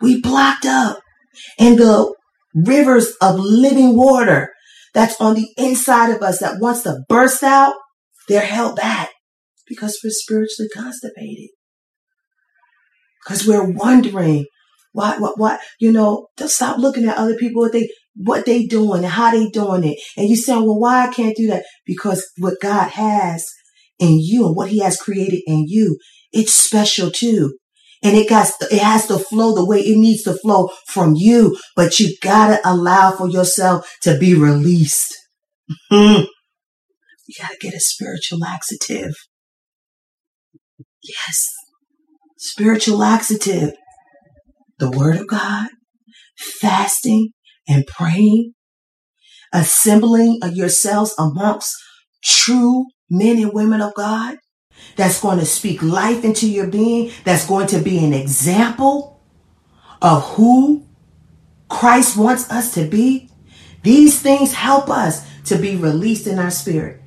We 0.01 0.21
blocked 0.21 0.67
up. 0.67 1.01
And 1.59 1.79
the 1.79 2.15
rivers 2.55 3.13
of 3.21 3.39
living 3.39 3.97
water 3.97 4.53
that's 4.95 5.21
on 5.21 5.35
the 5.35 5.49
inside 5.57 6.11
of 6.11 6.23
us 6.23 6.41
that 6.41 6.61
wants 6.61 6.83
to 6.83 7.05
burst 7.09 7.43
out 7.43 7.75
they're 8.31 8.41
held 8.41 8.77
back. 8.77 9.11
Because 9.67 9.99
we're 10.03 10.11
spiritually 10.11 10.69
constipated. 10.73 11.51
Because 13.23 13.47
we're 13.47 13.71
wondering 13.71 14.47
why, 14.93 15.19
what, 15.19 15.39
what, 15.39 15.61
you 15.79 15.93
know, 15.93 16.29
just 16.37 16.57
stop 16.57 16.79
looking 16.79 17.09
at 17.09 17.17
other 17.17 17.37
people, 17.37 17.63
what 17.63 17.73
they, 17.73 17.89
what 18.23 18.45
they 18.45 18.67
doing 18.67 19.03
and 19.03 19.13
how 19.13 19.31
they 19.31 19.49
doing 19.49 19.85
it. 19.85 19.99
And 20.17 20.29
you 20.29 20.37
saying, 20.37 20.65
well, 20.65 20.79
why 20.79 21.07
I 21.07 21.13
can't 21.13 21.37
do 21.37 21.47
that? 21.49 21.65
Because 21.87 22.29
what 22.39 22.61
God 22.61 22.91
has 22.91 23.47
in 23.99 24.19
you 24.21 24.47
and 24.47 24.57
what 24.57 24.69
he 24.69 24.81
has 24.81 25.01
created 25.01 25.43
in 25.47 25.65
you, 25.67 25.99
it's 26.33 26.53
special 26.53 27.11
too. 27.11 27.57
And 28.03 28.17
it 28.17 28.29
got, 28.29 28.51
it 28.71 28.81
has 28.81 29.07
to 29.07 29.19
flow 29.19 29.55
the 29.55 29.65
way 29.65 29.81
it 29.81 29.97
needs 29.97 30.23
to 30.23 30.35
flow 30.35 30.71
from 30.87 31.15
you, 31.17 31.59
but 31.77 31.99
you 31.99 32.15
gotta 32.23 32.59
allow 32.65 33.11
for 33.11 33.29
yourself 33.29 33.91
to 34.03 34.19
be 34.19 34.35
released. 34.35 35.15
Hmm. 35.89 36.25
you 37.29 37.35
gotta 37.39 37.57
get 37.61 37.75
a 37.75 37.81
spiritual 37.81 38.39
laxative. 38.39 39.15
Yes. 41.03 41.47
Spiritual 42.39 42.99
laxative. 42.99 43.73
The 44.79 44.91
word 44.91 45.17
of 45.17 45.29
God, 45.29 45.69
fasting 46.39 47.33
and 47.71 47.87
praying, 47.87 48.53
assembling 49.53 50.41
yourselves 50.53 51.15
amongst 51.19 51.75
true 52.23 52.85
men 53.09 53.39
and 53.39 53.53
women 53.53 53.81
of 53.81 53.95
God 53.95 54.37
that's 54.97 55.21
going 55.21 55.39
to 55.39 55.47
speak 55.47 55.83
life 55.83 56.25
into 56.25 56.51
your 56.51 56.67
being, 56.67 57.13
that's 57.25 57.47
going 57.47 57.69
to 57.69 57.79
be 57.79 58.05
an 58.05 58.13
example 58.13 59.23
of 60.03 60.23
who 60.35 60.87
Christ 61.69 62.17
wants 62.17 62.51
us 62.51 62.75
to 62.75 62.85
be. 62.85 63.31
These 63.83 64.21
things 64.21 64.53
help 64.53 64.91
us 64.91 65.27
to 65.45 65.57
be 65.57 65.77
released 65.77 66.27
in 66.27 66.39
our 66.39 66.51
spirit, 66.51 67.01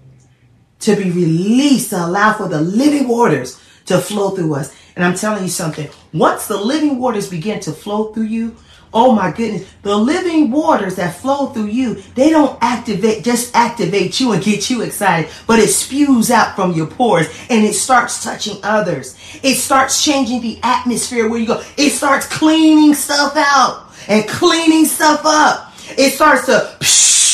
to 0.80 0.95
be 0.95 1.12
released, 1.12 1.89
to 1.91 2.06
allow 2.06 2.34
for 2.34 2.47
the 2.47 2.62
living 2.62 3.08
waters 3.08 3.60
to 3.86 3.99
flow 3.99 4.32
through 4.32 4.56
us. 4.56 4.76
And 4.95 5.04
I'm 5.04 5.15
telling 5.15 5.43
you 5.43 5.49
something, 5.49 5.89
once 6.13 6.47
the 6.47 6.58
living 6.58 6.99
waters 6.99 7.30
begin 7.30 7.60
to 7.62 7.71
flow 7.71 8.13
through 8.13 8.23
you, 8.23 8.56
Oh 8.93 9.12
my 9.12 9.32
goodness. 9.32 9.67
The 9.82 9.95
living 9.95 10.51
waters 10.51 10.95
that 10.95 11.15
flow 11.15 11.47
through 11.47 11.65
you, 11.65 11.95
they 12.13 12.29
don't 12.29 12.58
activate, 12.62 13.23
just 13.23 13.56
activate 13.56 14.19
you 14.19 14.34
and 14.34 14.43
get 14.43 14.69
you 14.69 14.82
excited, 14.82 15.32
but 15.47 15.58
it 15.58 15.69
spews 15.69 16.29
out 16.29 16.56
from 16.56 16.73
your 16.73 16.86
pores 16.86 17.27
and 17.49 17.65
it 17.65 17.73
starts 17.73 18.23
touching 18.23 18.58
others. 18.62 19.17
It 19.41 19.56
starts 19.56 20.03
changing 20.03 20.41
the 20.41 20.60
atmosphere 20.62 21.27
where 21.27 21.39
you 21.39 21.47
go. 21.47 21.63
It 21.75 21.89
starts 21.89 22.27
cleaning 22.27 22.93
stuff 22.93 23.34
out 23.36 23.89
and 24.08 24.27
cleaning 24.27 24.86
stuff 24.86 25.21
up. 25.25 25.73
It 25.97 26.12
starts 26.12 26.45
to 26.45 26.75
psh, 26.79 27.33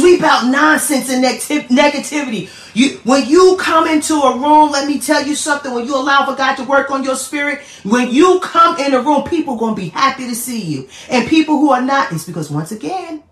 sweep 0.00 0.22
out 0.22 0.46
nonsense 0.46 1.10
and 1.10 1.24
negativity. 1.24 2.48
You, 2.74 2.98
when 3.04 3.26
you 3.28 3.56
come 3.58 3.86
into 3.86 4.14
a 4.14 4.36
room, 4.38 4.70
let 4.70 4.86
me 4.86 5.00
tell 5.00 5.26
you 5.26 5.34
something. 5.34 5.72
When 5.72 5.86
you 5.86 5.94
allow 5.96 6.24
for 6.24 6.34
God 6.34 6.56
to 6.56 6.64
work 6.64 6.90
on 6.90 7.04
your 7.04 7.16
spirit, 7.16 7.60
when 7.84 8.10
you 8.10 8.40
come 8.40 8.78
in 8.78 8.94
a 8.94 9.00
room, 9.00 9.24
people 9.24 9.54
are 9.54 9.58
going 9.58 9.74
to 9.74 9.80
be 9.80 9.88
happy 9.88 10.26
to 10.28 10.34
see 10.34 10.60
you. 10.60 10.88
And 11.08 11.28
people 11.28 11.58
who 11.58 11.70
are 11.70 11.82
not, 11.82 12.12
it's 12.12 12.24
because 12.24 12.50
once 12.50 12.72
again, 12.72 13.22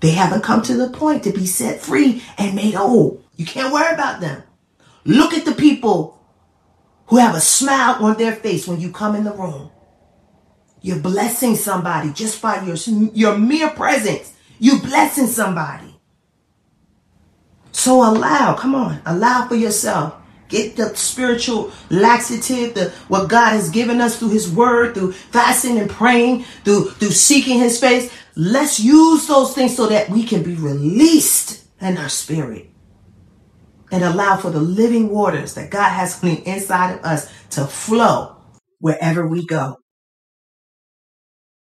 they 0.00 0.10
haven't 0.10 0.42
come 0.42 0.62
to 0.62 0.74
the 0.74 0.90
point 0.90 1.24
to 1.24 1.32
be 1.32 1.46
set 1.46 1.80
free 1.80 2.22
and 2.36 2.54
made 2.54 2.74
whole. 2.74 3.22
You 3.36 3.44
can't 3.44 3.72
worry 3.72 3.92
about 3.92 4.20
them. 4.20 4.42
Look 5.04 5.34
at 5.34 5.44
the 5.44 5.52
people 5.52 6.20
who 7.06 7.16
have 7.16 7.34
a 7.34 7.40
smile 7.40 8.04
on 8.04 8.16
their 8.18 8.34
face 8.34 8.68
when 8.68 8.80
you 8.80 8.90
come 8.90 9.14
in 9.14 9.24
the 9.24 9.32
room. 9.32 9.70
You're 10.80 11.00
blessing 11.00 11.56
somebody 11.56 12.12
just 12.12 12.40
by 12.40 12.62
your, 12.62 12.76
your 13.14 13.36
mere 13.36 13.70
presence. 13.70 14.32
You're 14.58 14.80
blessing 14.80 15.26
somebody. 15.26 15.87
So 17.72 18.08
allow, 18.08 18.54
come 18.54 18.74
on, 18.74 19.00
allow 19.06 19.46
for 19.48 19.54
yourself. 19.54 20.14
Get 20.48 20.76
the 20.76 20.96
spiritual 20.96 21.72
laxative, 21.90 22.74
the 22.74 22.90
what 23.08 23.28
God 23.28 23.50
has 23.50 23.70
given 23.70 24.00
us 24.00 24.18
through 24.18 24.30
His 24.30 24.50
Word, 24.50 24.94
through 24.94 25.12
fasting 25.12 25.78
and 25.78 25.90
praying, 25.90 26.44
through 26.64 26.90
through 26.92 27.10
seeking 27.10 27.58
His 27.58 27.78
face. 27.78 28.10
Let's 28.34 28.80
use 28.80 29.26
those 29.26 29.54
things 29.54 29.76
so 29.76 29.88
that 29.88 30.08
we 30.08 30.24
can 30.24 30.42
be 30.42 30.54
released 30.54 31.64
in 31.80 31.98
our 31.98 32.08
spirit 32.08 32.70
and 33.90 34.04
allow 34.04 34.36
for 34.36 34.50
the 34.50 34.60
living 34.60 35.10
waters 35.10 35.54
that 35.54 35.70
God 35.70 35.90
has 35.90 36.22
on 36.22 36.30
the 36.30 36.48
inside 36.48 36.94
of 36.94 37.04
us 37.04 37.30
to 37.50 37.66
flow 37.66 38.36
wherever 38.78 39.26
we 39.26 39.44
go. 39.46 39.76